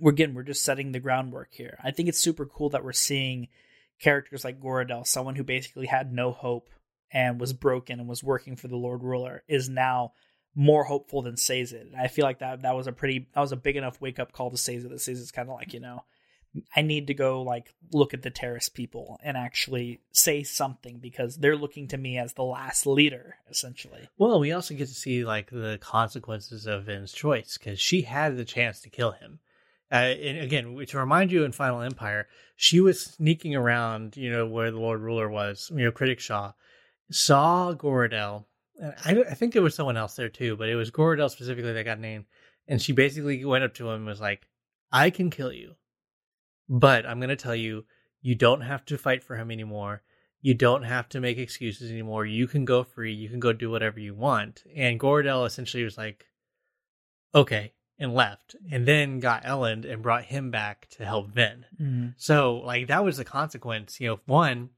we're 0.00 0.12
again 0.12 0.34
we're 0.34 0.42
just 0.42 0.64
setting 0.64 0.92
the 0.92 1.00
groundwork 1.00 1.48
here. 1.52 1.78
I 1.82 1.92
think 1.92 2.08
it's 2.08 2.20
super 2.20 2.44
cool 2.44 2.68
that 2.70 2.84
we're 2.84 2.92
seeing 2.92 3.48
characters 4.00 4.44
like 4.44 4.60
Goradel, 4.60 5.06
someone 5.06 5.36
who 5.36 5.44
basically 5.44 5.86
had 5.86 6.12
no 6.12 6.32
hope 6.32 6.70
and 7.12 7.40
was 7.40 7.52
broken 7.52 8.00
and 8.00 8.08
was 8.08 8.22
working 8.22 8.56
for 8.56 8.68
the 8.68 8.76
Lord 8.76 9.02
Ruler, 9.02 9.42
is 9.48 9.68
now 9.68 10.12
more 10.54 10.84
hopeful 10.84 11.22
than 11.22 11.36
Sazed. 11.36 11.74
And 11.74 11.94
I 11.96 12.08
feel 12.08 12.24
like 12.24 12.40
that 12.40 12.62
that 12.62 12.76
was 12.76 12.86
a 12.86 12.92
pretty 12.92 13.28
that 13.34 13.40
was 13.40 13.52
a 13.52 13.56
big 13.56 13.76
enough 13.76 14.00
wake 14.00 14.18
up 14.18 14.32
call 14.32 14.50
to 14.50 14.56
Sazed 14.56 14.88
that 14.88 15.08
is 15.08 15.30
kind 15.30 15.48
of 15.48 15.54
like 15.54 15.72
you 15.72 15.80
know 15.80 16.04
I 16.74 16.82
need 16.82 17.06
to 17.06 17.14
go 17.14 17.42
like 17.42 17.72
look 17.92 18.12
at 18.12 18.22
the 18.22 18.30
Terris 18.30 18.68
people 18.68 19.20
and 19.22 19.36
actually 19.36 20.00
say 20.12 20.42
something 20.42 20.98
because 20.98 21.36
they're 21.36 21.56
looking 21.56 21.88
to 21.88 21.98
me 21.98 22.18
as 22.18 22.32
the 22.32 22.42
last 22.42 22.86
leader 22.86 23.36
essentially. 23.50 24.08
Well, 24.18 24.40
we 24.40 24.52
also 24.52 24.74
get 24.74 24.88
to 24.88 24.94
see 24.94 25.24
like 25.24 25.50
the 25.50 25.78
consequences 25.80 26.66
of 26.66 26.84
Vin's 26.84 27.12
choice 27.12 27.56
because 27.56 27.80
she 27.80 28.02
had 28.02 28.36
the 28.36 28.44
chance 28.44 28.80
to 28.80 28.90
kill 28.90 29.12
him. 29.12 29.38
Uh, 29.92 29.96
and 29.96 30.38
again, 30.38 30.84
to 30.86 30.98
remind 30.98 31.32
you, 31.32 31.44
in 31.44 31.52
Final 31.52 31.82
Empire, 31.82 32.28
she 32.56 32.80
was 32.80 33.00
sneaking 33.04 33.56
around, 33.56 34.16
you 34.16 34.30
know, 34.30 34.46
where 34.46 34.70
the 34.70 34.78
Lord 34.78 35.00
Ruler 35.00 35.28
was, 35.28 35.70
you 35.74 35.84
know, 35.84 35.90
Kredik 35.90 36.20
Shaw, 36.20 36.52
saw 37.10 37.74
Goradel. 37.74 38.44
And 38.78 38.94
I, 39.04 39.30
I 39.30 39.34
think 39.34 39.52
there 39.52 39.62
was 39.62 39.74
someone 39.74 39.96
else 39.96 40.14
there 40.14 40.28
too, 40.28 40.56
but 40.56 40.68
it 40.68 40.76
was 40.76 40.90
Goradel 40.90 41.30
specifically 41.30 41.72
that 41.72 41.84
got 41.84 41.98
named. 41.98 42.26
And 42.68 42.80
she 42.80 42.92
basically 42.92 43.44
went 43.44 43.64
up 43.64 43.74
to 43.74 43.88
him 43.88 43.96
and 43.96 44.06
was 44.06 44.20
like, 44.20 44.46
I 44.92 45.10
can 45.10 45.30
kill 45.30 45.52
you, 45.52 45.74
but 46.68 47.04
I'm 47.04 47.18
going 47.18 47.30
to 47.30 47.36
tell 47.36 47.54
you, 47.54 47.84
you 48.22 48.34
don't 48.34 48.60
have 48.60 48.84
to 48.86 48.98
fight 48.98 49.24
for 49.24 49.36
him 49.36 49.50
anymore. 49.50 50.02
You 50.40 50.54
don't 50.54 50.84
have 50.84 51.08
to 51.10 51.20
make 51.20 51.38
excuses 51.38 51.90
anymore. 51.90 52.26
You 52.26 52.46
can 52.46 52.64
go 52.64 52.84
free. 52.84 53.12
You 53.12 53.28
can 53.28 53.40
go 53.40 53.52
do 53.52 53.70
whatever 53.70 53.98
you 53.98 54.14
want. 54.14 54.62
And 54.74 55.00
Goradel 55.00 55.46
essentially 55.46 55.84
was 55.84 55.98
like, 55.98 56.26
okay, 57.34 57.72
and 58.00 58.14
left. 58.14 58.56
And 58.72 58.88
then 58.88 59.20
got 59.20 59.44
Elend 59.44 59.84
and 59.90 60.02
brought 60.02 60.24
him 60.24 60.50
back 60.50 60.88
to 60.96 61.04
help 61.04 61.28
Vin. 61.30 62.14
So, 62.16 62.56
like, 62.56 62.88
that 62.88 63.04
was 63.04 63.18
the 63.18 63.24
consequence. 63.24 64.00
You 64.00 64.08
know, 64.08 64.20
one, 64.26 64.70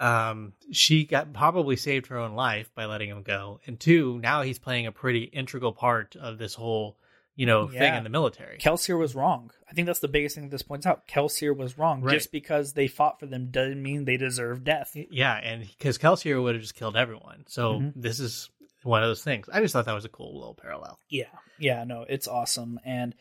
um, 0.00 0.52
she 0.70 1.04
got 1.04 1.32
probably 1.32 1.74
saved 1.76 2.06
her 2.08 2.18
own 2.18 2.34
life 2.34 2.70
by 2.74 2.84
letting 2.84 3.08
him 3.08 3.22
go. 3.22 3.60
And 3.66 3.80
two, 3.80 4.20
now 4.20 4.42
he's 4.42 4.58
playing 4.58 4.86
a 4.86 4.92
pretty 4.92 5.24
integral 5.24 5.72
part 5.72 6.14
of 6.14 6.38
this 6.38 6.54
whole, 6.54 6.96
you 7.34 7.46
know, 7.46 7.66
thing 7.68 7.94
in 7.94 8.04
the 8.04 8.10
military. 8.10 8.58
Kelsier 8.58 8.98
was 8.98 9.14
wrong. 9.14 9.50
I 9.68 9.72
think 9.72 9.86
that's 9.86 9.98
the 10.00 10.08
biggest 10.08 10.34
thing 10.34 10.44
that 10.44 10.50
this 10.50 10.62
points 10.62 10.86
out. 10.86 11.08
Kelsier 11.08 11.56
was 11.56 11.78
wrong. 11.78 12.02
Right. 12.02 12.12
Just 12.14 12.30
because 12.32 12.74
they 12.74 12.86
fought 12.86 13.18
for 13.18 13.26
them 13.26 13.50
doesn't 13.50 13.82
mean 13.82 14.04
they 14.04 14.16
deserve 14.16 14.62
death. 14.64 14.94
Yeah, 14.94 15.34
and 15.36 15.62
because 15.78 15.98
Kelsier 15.98 16.42
would 16.42 16.54
have 16.54 16.62
just 16.62 16.74
killed 16.74 16.96
everyone. 16.96 17.44
So 17.48 17.80
Mhm. 17.80 17.92
this 17.96 18.20
is 18.20 18.50
one 18.82 19.02
of 19.02 19.08
those 19.08 19.24
things. 19.24 19.48
I 19.52 19.60
just 19.60 19.72
thought 19.72 19.86
that 19.86 19.94
was 19.94 20.04
a 20.04 20.10
cool 20.10 20.38
little 20.38 20.54
parallel. 20.54 20.98
Yeah. 21.08 21.24
Yeah, 21.58 21.84
no, 21.84 22.04
it's 22.08 22.28
awesome. 22.28 22.78
And 22.84 23.14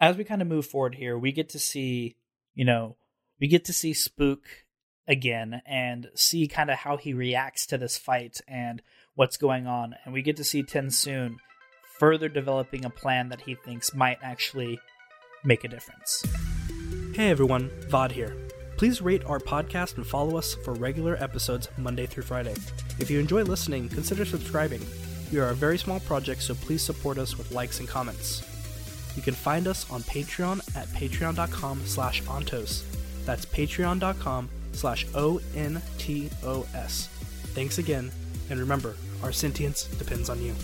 as 0.00 0.16
we 0.16 0.24
kind 0.24 0.42
of 0.42 0.48
move 0.48 0.66
forward 0.66 0.94
here, 0.94 1.18
we 1.18 1.32
get 1.32 1.50
to 1.50 1.58
see, 1.58 2.16
you 2.54 2.64
know, 2.64 2.96
we 3.40 3.48
get 3.48 3.64
to 3.66 3.72
see 3.72 3.94
Spook 3.94 4.44
again 5.06 5.62
and 5.66 6.08
see 6.14 6.46
kind 6.46 6.70
of 6.70 6.78
how 6.78 6.96
he 6.96 7.14
reacts 7.14 7.66
to 7.66 7.78
this 7.78 7.96
fight 7.96 8.40
and 8.46 8.82
what's 9.14 9.36
going 9.36 9.66
on. 9.66 9.94
And 10.04 10.12
we 10.12 10.22
get 10.22 10.36
to 10.36 10.44
see 10.44 10.62
Tensoon 10.62 11.36
further 11.98 12.28
developing 12.28 12.84
a 12.84 12.90
plan 12.90 13.30
that 13.30 13.40
he 13.40 13.54
thinks 13.54 13.94
might 13.94 14.18
actually 14.22 14.78
make 15.44 15.64
a 15.64 15.68
difference. 15.68 16.22
Hey 17.14 17.30
everyone, 17.30 17.70
Vaud 17.88 18.12
here. 18.12 18.47
Please 18.78 19.02
rate 19.02 19.24
our 19.24 19.40
podcast 19.40 19.96
and 19.96 20.06
follow 20.06 20.38
us 20.38 20.54
for 20.54 20.72
regular 20.72 21.16
episodes 21.20 21.68
Monday 21.78 22.06
through 22.06 22.22
Friday. 22.22 22.54
If 23.00 23.10
you 23.10 23.18
enjoy 23.18 23.42
listening, 23.42 23.88
consider 23.88 24.24
subscribing. 24.24 24.80
We 25.32 25.40
are 25.40 25.48
a 25.48 25.54
very 25.54 25.78
small 25.78 25.98
project, 25.98 26.42
so 26.42 26.54
please 26.54 26.80
support 26.80 27.18
us 27.18 27.36
with 27.36 27.50
likes 27.50 27.80
and 27.80 27.88
comments. 27.88 28.44
You 29.16 29.22
can 29.22 29.34
find 29.34 29.66
us 29.66 29.90
on 29.90 30.02
Patreon 30.02 30.76
at 30.76 30.86
patreon.com 30.88 31.82
slash 31.86 32.22
ontos. 32.22 32.84
That's 33.26 33.44
patreon.com 33.46 34.48
slash 34.72 35.06
O-N-T-O-S. 35.12 37.08
Thanks 37.54 37.78
again, 37.78 38.12
and 38.48 38.60
remember, 38.60 38.94
our 39.24 39.32
sentience 39.32 39.86
depends 39.98 40.30
on 40.30 40.40
you. 40.40 40.54